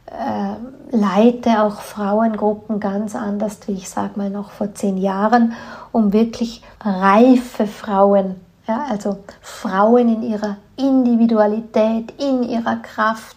äh, 0.06 0.96
leite 0.96 1.62
auch 1.62 1.80
Frauengruppen 1.80 2.80
ganz 2.80 3.16
anders, 3.16 3.58
wie 3.66 3.72
ich 3.72 3.88
sage 3.88 4.12
mal 4.16 4.30
noch 4.30 4.50
vor 4.50 4.74
zehn 4.74 4.98
Jahren, 4.98 5.54
um 5.92 6.12
wirklich 6.12 6.62
reife 6.80 7.66
Frauen, 7.66 8.37
ja, 8.66 8.84
also 8.88 9.18
Frauen 9.40 10.08
in 10.08 10.22
ihrer 10.22 10.56
Individualität, 10.76 12.12
in 12.20 12.42
ihrer 12.42 12.76
Kraft, 12.76 13.37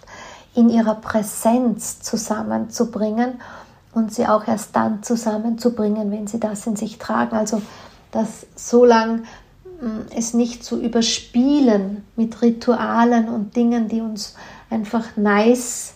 in 0.58 0.70
ihrer 0.70 0.96
Präsenz 0.96 2.02
zusammenzubringen 2.02 3.40
und 3.94 4.12
sie 4.12 4.26
auch 4.26 4.48
erst 4.48 4.76
dann 4.76 5.04
zusammenzubringen, 5.04 6.12
wenn 6.12 6.26
sie 6.26 6.40
das 6.40 6.66
in 6.66 6.76
sich 6.76 6.98
tragen. 6.98 7.36
Also 7.36 7.62
dass 8.12 8.48
so 8.56 8.84
lang 8.84 9.24
hm, 9.80 10.06
es 10.16 10.34
nicht 10.34 10.64
zu 10.64 10.82
überspielen 10.82 12.04
mit 12.16 12.42
Ritualen 12.42 13.30
und 13.30 13.56
Dingen, 13.56 13.88
die 13.88 14.02
uns 14.02 14.36
einfach 14.72 15.16
nice 15.16 15.94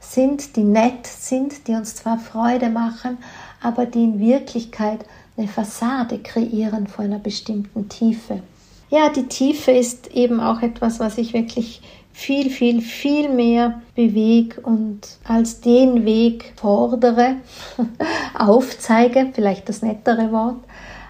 sind, 0.00 0.56
die 0.56 0.64
nett 0.64 1.06
sind, 1.06 1.68
die 1.68 1.74
uns 1.74 1.94
zwar 1.94 2.18
Freude 2.18 2.68
machen, 2.68 3.18
aber 3.62 3.86
die 3.86 4.02
in 4.02 4.18
Wirklichkeit 4.18 5.04
eine 5.36 5.46
Fassade 5.46 6.18
kreieren 6.18 6.88
vor 6.88 7.04
einer 7.04 7.20
bestimmten 7.20 7.88
Tiefe. 7.88 8.42
Ja, 8.90 9.08
die 9.08 9.28
Tiefe 9.28 9.70
ist 9.70 10.08
eben 10.08 10.40
auch 10.40 10.62
etwas, 10.62 10.98
was 10.98 11.16
ich 11.16 11.32
wirklich 11.32 11.80
viel, 12.20 12.50
viel, 12.50 12.82
viel 12.82 13.30
mehr 13.30 13.80
bewege 13.94 14.60
und 14.60 15.00
als 15.24 15.62
den 15.62 16.04
Weg 16.04 16.52
fordere, 16.56 17.36
aufzeige, 18.38 19.30
vielleicht 19.32 19.70
das 19.70 19.80
nettere 19.80 20.30
Wort, 20.30 20.58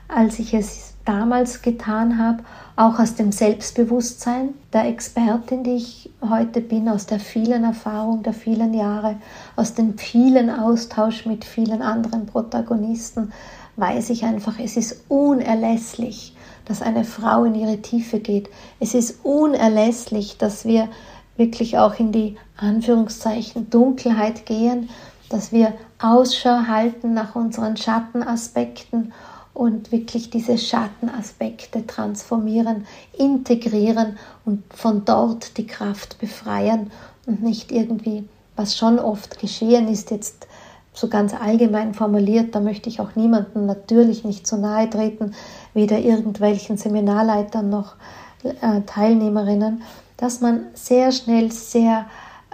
als 0.07 0.38
ich 0.38 0.55
es 0.55 0.94
damals 1.05 1.62
getan 1.62 2.16
habe, 2.16 2.44
auch 2.77 3.01
aus 3.01 3.16
dem 3.16 3.33
Selbstbewusstsein 3.33 4.51
der 4.73 4.87
Expertin, 4.87 5.64
die 5.64 5.75
ich 5.75 6.11
heute 6.29 6.61
bin, 6.61 6.88
aus 6.88 7.07
der 7.07 7.18
vielen 7.18 7.64
Erfahrung 7.64 8.23
der 8.23 8.33
vielen 8.33 8.73
Jahre, 8.73 9.16
aus 9.57 9.75
dem 9.75 9.99
vielen 9.99 10.49
Austausch 10.49 11.27
mit 11.27 11.44
vielen 11.44 11.83
anderen 11.83 12.27
Protagonisten, 12.27 13.33
weiß 13.75 14.11
ich 14.11 14.25
einfach, 14.25 14.61
es 14.61 14.77
ist 14.77 15.05
unerlässlich, 15.09 16.37
dass 16.71 16.83
eine 16.83 17.03
Frau 17.03 17.43
in 17.43 17.57
ihre 17.57 17.79
Tiefe 17.79 18.21
geht. 18.21 18.49
Es 18.79 18.95
ist 18.95 19.25
unerlässlich, 19.25 20.39
dass 20.39 20.65
wir 20.65 20.89
wirklich 21.37 21.79
auch 21.79 21.99
in 21.99 22.13
die 22.13 22.37
Anführungszeichen 22.57 23.71
Dunkelheit 23.71 24.47
gehen, 24.47 24.89
dass 25.31 25.51
wir 25.51 25.75
Ausschau 25.99 26.69
halten 26.69 27.13
nach 27.13 27.35
unseren 27.35 27.77
Schattenaspekten 27.77 29.13
und 29.53 29.91
wirklich 29.91 30.31
diese 30.31 30.59
Schattenaspekte 30.59 31.89
transformieren, 31.89 32.87
integrieren 33.19 34.17
und 34.45 34.63
von 34.73 35.05
dort 35.05 35.57
die 35.59 35.67
Kraft 35.67 36.21
befreien 36.21 36.93
und 37.27 37.43
nicht 37.43 37.73
irgendwie, 37.73 38.29
was 38.55 38.79
schon 38.79 39.01
oft 39.01 39.41
geschehen 39.41 39.89
ist, 39.89 40.13
jetzt 40.13 40.47
so 40.92 41.09
ganz 41.09 41.35
allgemein 41.35 41.94
formuliert, 41.94 42.55
da 42.55 42.61
möchte 42.61 42.88
ich 42.88 43.00
auch 43.00 43.14
niemandem 43.14 43.66
natürlich 43.66 44.24
nicht 44.24 44.46
zu 44.46 44.59
nahe 44.59 44.90
treten, 44.90 45.35
weder 45.72 45.98
irgendwelchen 45.98 46.76
Seminarleitern 46.76 47.68
noch 47.68 47.94
äh, 48.42 48.81
Teilnehmerinnen, 48.87 49.83
dass 50.16 50.40
man 50.40 50.66
sehr 50.74 51.12
schnell 51.12 51.53
sehr 51.53 52.07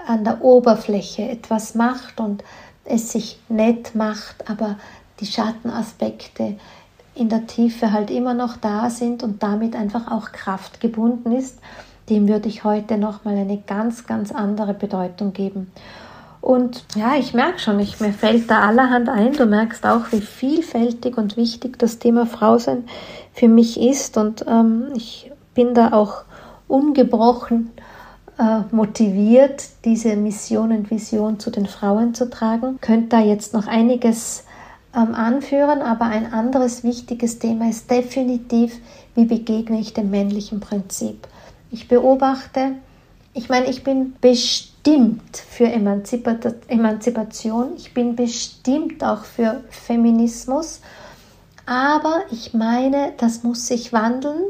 an 0.07 0.25
der 0.25 0.42
Oberfläche 0.44 1.22
etwas 1.29 1.75
macht 1.75 2.20
und 2.20 2.44
es 2.85 3.11
sich 3.12 3.40
nett 3.49 3.94
macht, 3.94 4.49
aber 4.49 4.77
die 5.20 5.27
Schattenaspekte 5.27 6.57
in 7.14 7.29
der 7.29 7.46
Tiefe 7.46 7.92
halt 7.92 8.11
immer 8.11 8.35
noch 8.35 8.57
da 8.57 8.90
sind 8.90 9.22
und 9.22 9.42
damit 9.42 9.75
einfach 9.75 10.11
auch 10.11 10.33
Kraft 10.33 10.81
gebunden 10.81 11.33
ist, 11.33 11.59
dem 12.11 12.28
würde 12.28 12.49
ich 12.49 12.62
heute 12.62 12.99
nochmal 12.99 13.37
eine 13.37 13.59
ganz, 13.59 14.07
ganz 14.07 14.30
andere 14.30 14.74
Bedeutung 14.74 15.32
geben. 15.32 15.72
Und 16.47 16.84
ja, 16.94 17.16
ich 17.16 17.34
merke 17.34 17.59
schon, 17.59 17.80
ich, 17.80 17.99
mir 17.99 18.12
fällt 18.12 18.49
da 18.49 18.61
allerhand 18.61 19.09
ein. 19.09 19.32
Du 19.32 19.47
merkst 19.47 19.84
auch, 19.84 20.12
wie 20.12 20.20
vielfältig 20.20 21.18
und 21.18 21.36
wichtig 21.36 21.76
das 21.76 21.99
Thema 21.99 22.24
Frau 22.24 22.57
sein 22.57 22.84
für 23.32 23.49
mich 23.49 23.80
ist. 23.80 24.16
Und 24.16 24.47
ähm, 24.47 24.92
ich 24.94 25.32
bin 25.55 25.74
da 25.74 25.92
auch 25.92 26.22
ungebrochen 26.68 27.72
äh, 28.38 28.61
motiviert, 28.70 29.64
diese 29.84 30.14
Mission 30.14 30.70
und 30.70 30.88
Vision 30.88 31.40
zu 31.40 31.51
den 31.51 31.66
Frauen 31.66 32.14
zu 32.14 32.30
tragen. 32.30 32.78
Könnt 32.80 33.12
da 33.12 33.18
jetzt 33.18 33.53
noch 33.53 33.66
einiges 33.66 34.44
ähm, 34.94 35.16
anführen, 35.16 35.82
aber 35.82 36.05
ein 36.05 36.32
anderes 36.32 36.84
wichtiges 36.84 37.40
Thema 37.40 37.68
ist 37.68 37.90
definitiv, 37.90 38.78
wie 39.16 39.24
begegne 39.24 39.80
ich 39.80 39.94
dem 39.94 40.12
männlichen 40.12 40.61
Prinzip. 40.61 41.26
Ich 41.72 41.88
beobachte, 41.88 42.74
ich 43.37 43.51
meine, 43.51 43.66
ich 43.66 43.84
bin 43.84 44.14
bestimmt 44.18 45.37
für 45.37 45.66
Emanzipation, 45.66 47.76
ich 47.76 47.93
bin 47.93 48.16
bestimmt 48.16 49.05
auch 49.05 49.24
für 49.24 49.62
Feminismus, 49.68 50.80
aber 51.66 52.22
ich 52.30 52.55
meine, 52.55 53.12
das 53.18 53.43
muss 53.43 53.66
sich 53.66 53.93
wandeln. 53.93 54.41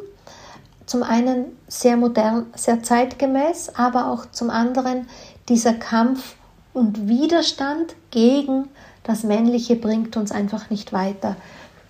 zum 0.87 1.03
einen 1.03 1.47
sehr 1.67 1.97
modern, 1.97 2.47
sehr 2.55 2.81
zeitgemäß, 2.81 3.73
aber 3.75 4.09
auch 4.09 4.31
zum 4.31 4.51
anderen 4.51 5.09
dieser 5.49 5.75
Kampf 5.75 6.37
und 6.73 7.09
Widerstand 7.09 7.97
gegen 8.13 8.69
das 9.03 9.25
Männliche 9.25 9.75
bringt 9.75 10.17
uns 10.17 10.31
einfach 10.31 10.71
nicht 10.71 10.93
weiter. 10.93 11.35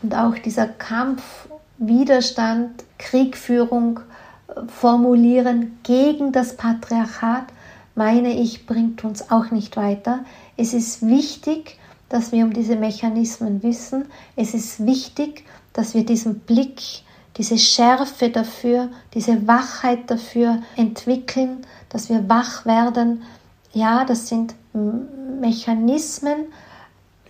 Und 0.02 0.14
auch 0.14 0.38
dieser 0.38 0.66
Kampf, 0.66 1.46
Widerstand, 1.76 2.84
Kriegführung 2.96 4.00
formulieren 4.68 5.78
gegen 5.82 6.32
das 6.32 6.56
Patriarchat, 6.56 7.44
meine 7.94 8.34
ich, 8.34 8.66
bringt 8.66 9.04
uns 9.04 9.30
auch 9.30 9.50
nicht 9.50 9.76
weiter. 9.76 10.24
Es 10.56 10.74
ist 10.74 11.06
wichtig, 11.06 11.78
dass 12.08 12.32
wir 12.32 12.44
um 12.44 12.52
diese 12.52 12.76
Mechanismen 12.76 13.62
wissen. 13.62 14.06
Es 14.36 14.54
ist 14.54 14.84
wichtig, 14.84 15.44
dass 15.72 15.94
wir 15.94 16.04
diesen 16.04 16.40
Blick, 16.40 16.80
diese 17.36 17.58
Schärfe 17.58 18.30
dafür, 18.30 18.90
diese 19.14 19.46
Wachheit 19.46 20.10
dafür 20.10 20.62
entwickeln, 20.76 21.66
dass 21.88 22.08
wir 22.08 22.28
wach 22.28 22.64
werden. 22.64 23.22
Ja, 23.72 24.04
das 24.04 24.28
sind 24.28 24.54
Mechanismen, 25.40 26.46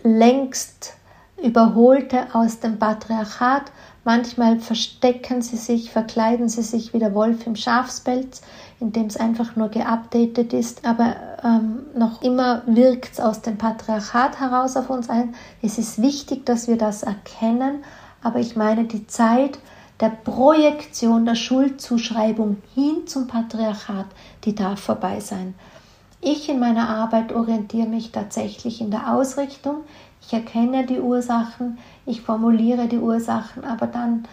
längst 0.02 0.94
überholte 1.42 2.26
aus 2.34 2.60
dem 2.60 2.78
Patriarchat. 2.78 3.72
Manchmal 4.06 4.58
verstecken 4.60 5.42
sie 5.42 5.58
sich, 5.58 5.90
verkleiden 5.90 6.48
sie 6.48 6.62
sich 6.62 6.94
wie 6.94 6.98
der 6.98 7.12
Wolf 7.12 7.46
im 7.46 7.56
Schafspelz, 7.56 8.40
indem 8.80 9.06
es 9.06 9.18
einfach 9.18 9.56
nur 9.56 9.68
geupdatet 9.68 10.54
ist. 10.54 10.86
Aber 10.86 11.16
ähm, 11.44 11.80
noch 11.94 12.22
immer 12.22 12.62
wirkt 12.66 13.12
es 13.12 13.20
aus 13.20 13.42
dem 13.42 13.58
Patriarchat 13.58 14.40
heraus 14.40 14.78
auf 14.78 14.88
uns 14.88 15.10
ein. 15.10 15.34
Es 15.60 15.76
ist 15.76 16.00
wichtig, 16.00 16.46
dass 16.46 16.68
wir 16.68 16.78
das 16.78 17.02
erkennen 17.02 17.82
aber 18.26 18.40
ich 18.40 18.56
meine 18.56 18.84
die 18.84 19.06
Zeit 19.06 19.58
der 20.00 20.08
Projektion 20.08 21.24
der 21.24 21.36
Schuldzuschreibung 21.36 22.56
hin 22.74 23.06
zum 23.06 23.28
Patriarchat, 23.28 24.06
die 24.44 24.54
darf 24.54 24.80
vorbei 24.80 25.20
sein. 25.20 25.54
Ich 26.20 26.48
in 26.48 26.58
meiner 26.58 26.88
Arbeit 26.88 27.32
orientiere 27.32 27.86
mich 27.86 28.10
tatsächlich 28.10 28.80
in 28.80 28.90
der 28.90 29.14
Ausrichtung. 29.14 29.84
Ich 30.26 30.32
erkenne 30.32 30.84
die 30.84 30.98
Ursachen, 30.98 31.78
ich 32.04 32.20
formuliere 32.20 32.88
die 32.88 32.98
Ursachen, 32.98 33.64
aber 33.64 33.86
dann 33.86 34.24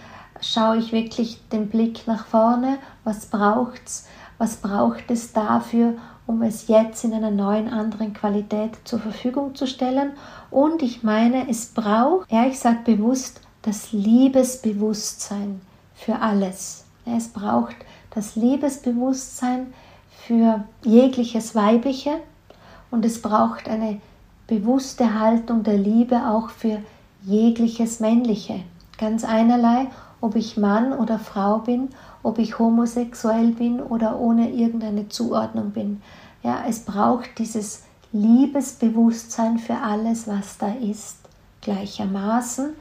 schaue 0.41 0.77
ich 0.77 0.91
wirklich 0.91 1.47
den 1.49 1.69
Blick 1.69 2.07
nach 2.07 2.25
vorne. 2.25 2.79
Was 3.03 3.27
braucht's? 3.27 4.07
Was 4.39 4.55
braucht 4.55 5.11
es 5.11 5.33
dafür, 5.33 5.93
um 6.25 6.41
es 6.41 6.67
jetzt 6.67 7.03
in 7.03 7.13
einer 7.13 7.29
neuen, 7.29 7.69
anderen 7.69 8.11
Qualität 8.15 8.71
zur 8.85 8.97
Verfügung 8.97 9.53
zu 9.53 9.67
stellen? 9.67 10.13
Und 10.49 10.81
ich 10.81 11.03
meine, 11.03 11.47
es 11.47 11.67
braucht, 11.67 12.31
ja, 12.31 12.47
ich 12.47 12.59
sage 12.59 12.79
bewusst, 12.83 13.41
das 13.61 13.91
Liebesbewusstsein 13.91 15.61
für 15.93 16.19
alles. 16.19 16.85
Es 17.05 17.27
braucht 17.27 17.75
das 18.15 18.35
Liebesbewusstsein 18.35 19.71
für 20.25 20.63
jegliches 20.83 21.53
Weibliche 21.53 22.15
und 22.89 23.05
es 23.05 23.21
braucht 23.21 23.69
eine 23.69 24.01
bewusste 24.47 25.19
Haltung 25.19 25.63
der 25.63 25.77
Liebe 25.77 26.27
auch 26.27 26.49
für 26.49 26.79
jegliches 27.23 27.99
Männliche. 27.99 28.61
Ganz 28.97 29.23
einerlei, 29.23 29.87
ob 30.21 30.35
ich 30.35 30.57
Mann 30.57 30.93
oder 30.93 31.19
Frau 31.19 31.59
bin, 31.59 31.89
ob 32.21 32.39
ich 32.39 32.59
homosexuell 32.59 33.51
bin 33.51 33.81
oder 33.81 34.19
ohne 34.19 34.51
irgendeine 34.51 35.09
Zuordnung 35.09 35.71
bin. 35.71 36.01
Ja, 36.43 36.63
es 36.67 36.85
braucht 36.85 37.37
dieses 37.37 37.83
Liebesbewusstsein 38.11 39.57
für 39.57 39.77
alles, 39.77 40.27
was 40.27 40.57
da 40.57 40.71
ist, 40.73 41.17
gleichermaßen 41.61 42.73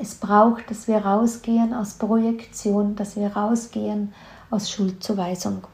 es 0.00 0.14
braucht, 0.14 0.70
dass 0.70 0.88
wir 0.88 0.98
rausgehen 0.98 1.72
aus 1.72 1.94
Projektion, 1.94 2.96
dass 2.96 3.16
wir 3.16 3.28
rausgehen 3.28 4.12
aus 4.50 4.70
Schuldzuweisung. 4.70 5.64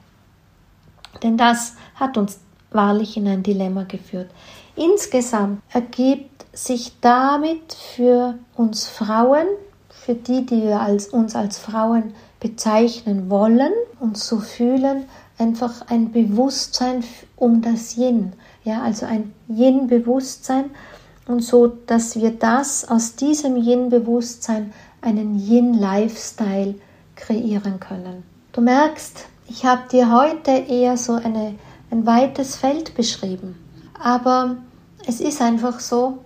Denn 1.23 1.37
das 1.37 1.75
hat 1.95 2.17
uns 2.17 2.39
wahrlich 2.75 3.17
in 3.17 3.29
ein 3.29 3.43
Dilemma 3.43 3.85
geführt. 3.85 4.31
Insgesamt 4.77 5.61
ergibt 5.73 6.45
sich 6.53 6.93
damit 7.01 7.73
für 7.73 8.35
uns 8.57 8.87
Frauen, 8.87 9.47
für 9.89 10.15
die, 10.15 10.45
die 10.47 10.63
wir 10.63 10.81
als, 10.81 11.09
uns 11.09 11.35
als 11.37 11.59
Frauen 11.59 12.15
bezeichnen 12.41 13.31
wollen, 13.31 13.73
und 14.01 14.19
so 14.19 14.41
fühlen, 14.41 15.05
einfach 15.39 15.87
ein 15.89 16.11
Bewusstsein 16.11 17.05
um 17.37 17.63
das 17.63 17.97
Yin. 17.97 18.33
Ja, 18.65 18.83
also 18.83 19.07
ein 19.07 19.33
Yin-Bewusstsein, 19.49 20.71
und 21.27 21.41
so, 21.41 21.69
dass 21.69 22.17
wir 22.17 22.33
das 22.33 22.89
aus 22.89 23.15
diesem 23.15 23.57
Yin-Bewusstsein 23.57 24.73
einen 25.01 25.39
Yin-Lifestyle 25.39 26.75
kreieren 27.15 27.79
können. 27.79 28.25
Du 28.53 28.61
merkst, 28.61 29.27
ich 29.49 29.65
habe 29.65 29.83
dir 29.91 30.13
heute 30.13 30.51
eher 30.51 30.97
so 30.97 31.15
eine, 31.15 31.55
ein 31.93 32.07
weites 32.07 32.57
Feld 32.57 32.95
beschrieben, 32.97 33.55
aber 34.03 34.57
es 35.07 35.21
ist 35.21 35.41
einfach 35.41 35.79
so, 35.79 36.19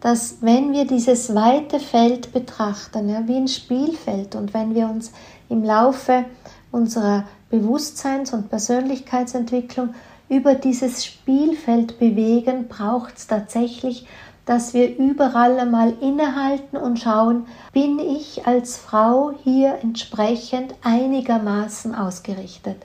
dass 0.00 0.38
wenn 0.40 0.72
wir 0.72 0.84
dieses 0.84 1.34
weite 1.34 1.78
Feld 1.78 2.32
betrachten, 2.32 3.08
ja, 3.08 3.26
wie 3.28 3.36
ein 3.36 3.48
Spielfeld, 3.48 4.34
und 4.34 4.52
wenn 4.52 4.74
wir 4.74 4.86
uns 4.86 5.12
im 5.48 5.62
Laufe 5.62 6.24
unserer 6.72 7.24
Bewusstseins- 7.50 8.32
und 8.32 8.50
Persönlichkeitsentwicklung 8.50 9.94
über 10.28 10.54
dieses 10.54 11.04
Spielfeld 11.04 11.98
bewegen, 12.00 12.66
braucht 12.68 13.16
es 13.16 13.28
tatsächlich 13.28 14.06
dass 14.44 14.74
wir 14.74 14.96
überall 14.98 15.58
einmal 15.60 15.94
innehalten 16.00 16.76
und 16.76 16.98
schauen, 16.98 17.46
bin 17.72 17.98
ich 17.98 18.46
als 18.46 18.76
Frau 18.76 19.32
hier 19.44 19.78
entsprechend 19.82 20.74
einigermaßen 20.82 21.94
ausgerichtet? 21.94 22.76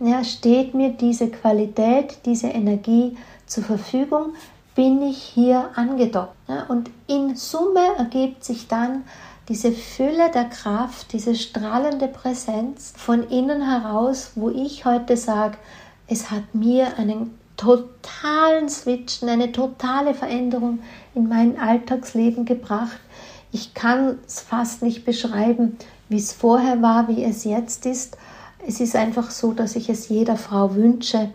Ja, 0.00 0.22
steht 0.22 0.74
mir 0.74 0.90
diese 0.90 1.28
Qualität, 1.28 2.18
diese 2.24 2.48
Energie 2.48 3.16
zur 3.46 3.64
Verfügung? 3.64 4.34
Bin 4.76 5.02
ich 5.02 5.18
hier 5.18 5.70
angedockt? 5.74 6.36
Ja, 6.46 6.66
und 6.68 6.90
in 7.08 7.34
Summe 7.34 7.96
ergibt 7.98 8.44
sich 8.44 8.68
dann 8.68 9.02
diese 9.48 9.72
Fülle 9.72 10.30
der 10.32 10.44
Kraft, 10.44 11.12
diese 11.12 11.34
strahlende 11.34 12.06
Präsenz 12.06 12.92
von 12.96 13.28
innen 13.28 13.62
heraus, 13.62 14.32
wo 14.36 14.50
ich 14.50 14.84
heute 14.84 15.16
sage, 15.16 15.58
es 16.06 16.30
hat 16.30 16.54
mir 16.54 16.96
einen 16.96 17.36
totalen 17.56 18.68
Switchen, 18.68 19.28
eine 19.28 19.50
totale 19.50 20.14
Veränderung 20.14 20.78
in 21.16 21.28
mein 21.28 21.58
Alltagsleben 21.58 22.44
gebracht. 22.44 23.00
Ich 23.50 23.74
kann 23.74 24.18
es 24.26 24.40
fast 24.40 24.82
nicht 24.82 25.04
beschreiben, 25.04 25.76
wie 26.08 26.18
es 26.18 26.32
vorher 26.32 26.82
war, 26.82 27.08
wie 27.08 27.24
es 27.24 27.42
jetzt 27.42 27.84
ist. 27.84 28.16
Es 28.66 28.80
ist 28.80 28.96
einfach 28.96 29.30
so, 29.30 29.52
dass 29.52 29.76
ich 29.76 29.88
es 29.88 30.08
jeder 30.08 30.36
Frau 30.36 30.74
wünsche, 30.74 31.30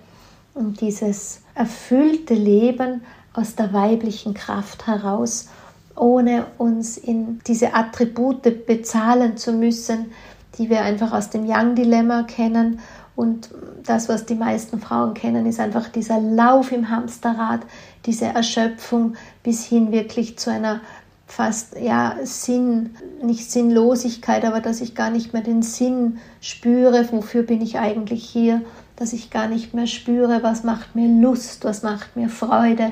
dieses 0.56 1.42
erfüllte 1.56 2.34
Leben 2.34 3.02
aus 3.34 3.56
der 3.56 3.74
weiblichen 3.74 4.34
Kraft 4.34 4.88
heraus, 4.88 5.50
ohne 5.96 6.46
uns 6.58 6.98
in 6.98 7.40
diese 7.48 7.74
Attribute 7.74 8.66
bezahlen 8.66 9.38
zu 9.38 9.54
müssen, 9.54 10.12
die 10.58 10.70
wir 10.70 10.82
einfach 10.82 11.12
aus 11.14 11.30
dem 11.30 11.48
Young-Dilemma 11.48 12.24
kennen. 12.24 12.80
Und 13.16 13.50
das, 13.84 14.10
was 14.10 14.26
die 14.26 14.36
meisten 14.36 14.80
Frauen 14.80 15.14
kennen, 15.14 15.46
ist 15.46 15.60
einfach 15.60 15.90
dieser 15.90 16.20
Lauf 16.20 16.72
im 16.72 16.90
Hamsterrad, 16.90 17.62
diese 18.06 18.26
Erschöpfung 18.26 19.16
bis 19.44 19.66
hin 19.66 19.92
wirklich 19.92 20.38
zu 20.38 20.52
einer 20.52 20.82
fast 21.26 21.76
ja 21.80 22.18
Sinn, 22.24 22.96
nicht 23.24 23.50
Sinnlosigkeit, 23.50 24.46
aber 24.46 24.62
dass 24.62 24.82
ich 24.82 24.96
gar 24.96 25.10
nicht 25.10 25.34
mehr 25.34 25.42
den 25.42 25.62
Sinn 25.62 26.20
spüre, 26.42 27.08
wofür 27.12 27.44
bin 27.44 27.62
ich 27.62 27.80
eigentlich 27.80 28.26
hier, 28.26 28.62
dass 28.96 29.14
ich 29.14 29.32
gar 29.32 29.48
nicht 29.48 29.74
mehr 29.74 29.88
spüre, 29.88 30.44
was 30.44 30.64
macht 30.64 30.96
mir 30.96 31.08
Lust, 31.08 31.66
was 31.66 31.84
macht 31.84 32.16
mir 32.16 32.30
Freude, 32.30 32.92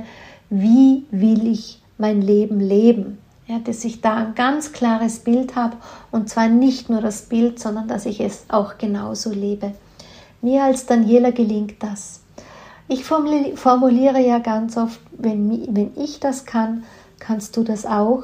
wie 0.49 1.05
will 1.11 1.47
ich 1.47 1.81
mein 1.97 2.21
Leben 2.21 2.59
leben. 2.59 3.19
Ja, 3.47 3.59
dass 3.59 3.83
ich 3.83 4.01
da 4.01 4.15
ein 4.15 4.35
ganz 4.35 4.71
klares 4.71 5.19
Bild 5.19 5.55
habe 5.55 5.75
und 6.11 6.29
zwar 6.29 6.47
nicht 6.47 6.89
nur 6.89 7.01
das 7.01 7.23
Bild, 7.23 7.59
sondern 7.59 7.87
dass 7.87 8.05
ich 8.05 8.21
es 8.21 8.45
auch 8.47 8.77
genauso 8.77 9.31
lebe. 9.31 9.73
Mir 10.41 10.63
als 10.63 10.85
Daniela 10.85 11.31
gelingt 11.31 11.83
das. 11.83 12.21
Ich 12.87 13.03
formuliere 13.05 14.19
ja 14.19 14.39
ganz 14.39 14.77
oft, 14.77 14.99
wenn, 15.17 15.75
wenn 15.75 15.91
ich 15.95 16.19
das 16.19 16.45
kann, 16.45 16.83
kannst 17.21 17.55
du 17.55 17.63
das 17.63 17.85
auch. 17.85 18.23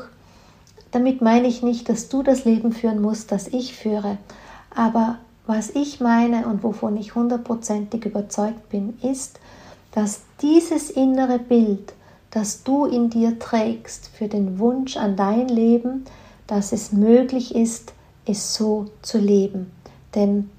Damit 0.91 1.21
meine 1.21 1.47
ich 1.47 1.63
nicht, 1.63 1.87
dass 1.87 2.09
du 2.09 2.23
das 2.23 2.43
Leben 2.43 2.73
führen 2.73 3.01
musst, 3.01 3.31
das 3.31 3.47
ich 3.47 3.73
führe. 3.73 4.17
Aber 4.75 5.19
was 5.45 5.69
ich 5.69 6.01
meine 6.01 6.47
und 6.47 6.63
wovon 6.63 6.97
ich 6.97 7.15
hundertprozentig 7.15 8.03
überzeugt 8.03 8.67
bin, 8.69 8.97
ist, 9.01 9.39
dass 9.93 10.21
dieses 10.41 10.89
innere 10.89 11.39
Bild, 11.39 11.93
das 12.31 12.63
du 12.63 12.85
in 12.85 13.09
dir 13.09 13.39
trägst 13.39 14.09
für 14.13 14.27
den 14.27 14.59
Wunsch 14.59 14.97
an 14.97 15.15
dein 15.15 15.47
Leben, 15.47 16.03
dass 16.47 16.73
es 16.73 16.91
möglich 16.91 17.55
ist, 17.55 17.93
es 18.25 18.53
so 18.53 18.87
zu 19.01 19.17
leben. 19.17 19.71
Denn 20.15 20.49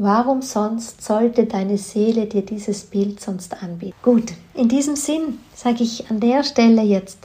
Warum 0.00 0.42
sonst 0.42 1.02
sollte 1.02 1.46
deine 1.46 1.76
Seele 1.76 2.26
dir 2.26 2.42
dieses 2.42 2.84
Bild 2.84 3.20
sonst 3.20 3.60
anbieten? 3.60 3.96
Gut, 4.00 4.32
in 4.54 4.68
diesem 4.68 4.94
Sinn 4.94 5.40
sage 5.56 5.82
ich 5.82 6.08
an 6.08 6.20
der 6.20 6.44
Stelle 6.44 6.82
jetzt 6.82 7.18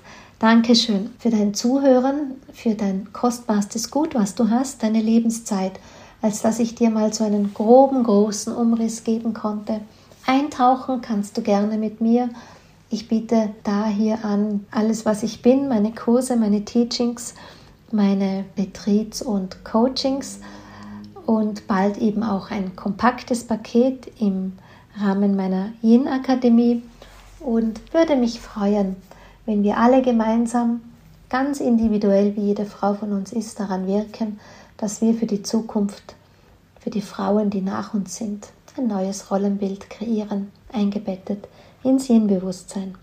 Dankeschön 0.43 1.11
für 1.19 1.29
dein 1.29 1.53
Zuhören, 1.53 2.33
für 2.51 2.75
dein 2.75 3.13
kostbarstes 3.13 3.89
Gut, 3.89 4.13
was 4.13 4.35
du 4.35 4.49
hast, 4.49 4.83
deine 4.83 4.99
Lebenszeit. 4.99 5.79
als 6.21 6.41
dass 6.41 6.59
ich 6.59 6.75
dir 6.75 6.89
mal 6.89 7.13
so 7.13 7.23
einen 7.23 7.53
groben, 7.53 8.03
großen 8.03 8.53
Umriss 8.53 9.05
geben 9.05 9.33
konnte. 9.33 9.79
Eintauchen 10.25 10.99
kannst 10.99 11.37
du 11.37 11.41
gerne 11.41 11.77
mit 11.77 12.01
mir. 12.01 12.27
Ich 12.89 13.07
biete 13.07 13.51
da 13.63 13.85
hier 13.85 14.25
an 14.25 14.65
alles, 14.69 15.05
was 15.05 15.23
ich 15.23 15.41
bin, 15.41 15.69
meine 15.69 15.93
Kurse, 15.93 16.35
meine 16.35 16.65
Teachings, 16.65 17.35
meine 17.89 18.43
Retreats 18.57 19.21
und 19.21 19.63
Coachings 19.63 20.41
und 21.25 21.67
bald 21.67 21.99
eben 21.99 22.21
auch 22.21 22.51
ein 22.51 22.75
kompaktes 22.75 23.45
Paket 23.45 24.11
im 24.19 24.57
Rahmen 24.97 25.37
meiner 25.37 25.69
Yin 25.81 26.09
Akademie 26.09 26.83
und 27.39 27.79
würde 27.93 28.17
mich 28.17 28.41
freuen, 28.41 28.97
wenn 29.45 29.63
wir 29.63 29.77
alle 29.77 30.01
gemeinsam 30.01 30.81
ganz 31.29 31.59
individuell, 31.59 32.35
wie 32.35 32.47
jede 32.47 32.65
Frau 32.65 32.93
von 32.93 33.11
uns 33.11 33.33
ist, 33.33 33.59
daran 33.59 33.87
wirken, 33.87 34.39
dass 34.77 35.01
wir 35.01 35.13
für 35.13 35.25
die 35.25 35.43
Zukunft, 35.43 36.15
für 36.79 36.89
die 36.89 37.01
Frauen, 37.01 37.49
die 37.49 37.61
nach 37.61 37.93
uns 37.93 38.15
sind, 38.15 38.49
ein 38.77 38.87
neues 38.87 39.31
Rollenbild 39.31 39.89
kreieren, 39.89 40.51
eingebettet 40.71 41.47
ins 41.83 42.09
Yin-Bewusstsein. 42.09 42.95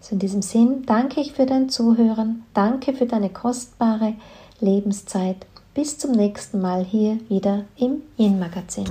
So 0.00 0.14
in 0.14 0.18
diesem 0.18 0.42
Sinn 0.42 0.84
danke 0.84 1.20
ich 1.20 1.32
für 1.32 1.46
dein 1.46 1.68
Zuhören, 1.68 2.44
danke 2.54 2.92
für 2.92 3.06
deine 3.06 3.30
kostbare 3.30 4.14
Lebenszeit. 4.60 5.46
Bis 5.74 5.96
zum 5.96 6.12
nächsten 6.12 6.60
Mal 6.60 6.84
hier 6.84 7.18
wieder 7.28 7.64
im 7.76 8.02
Yin-Magazin. 8.18 8.86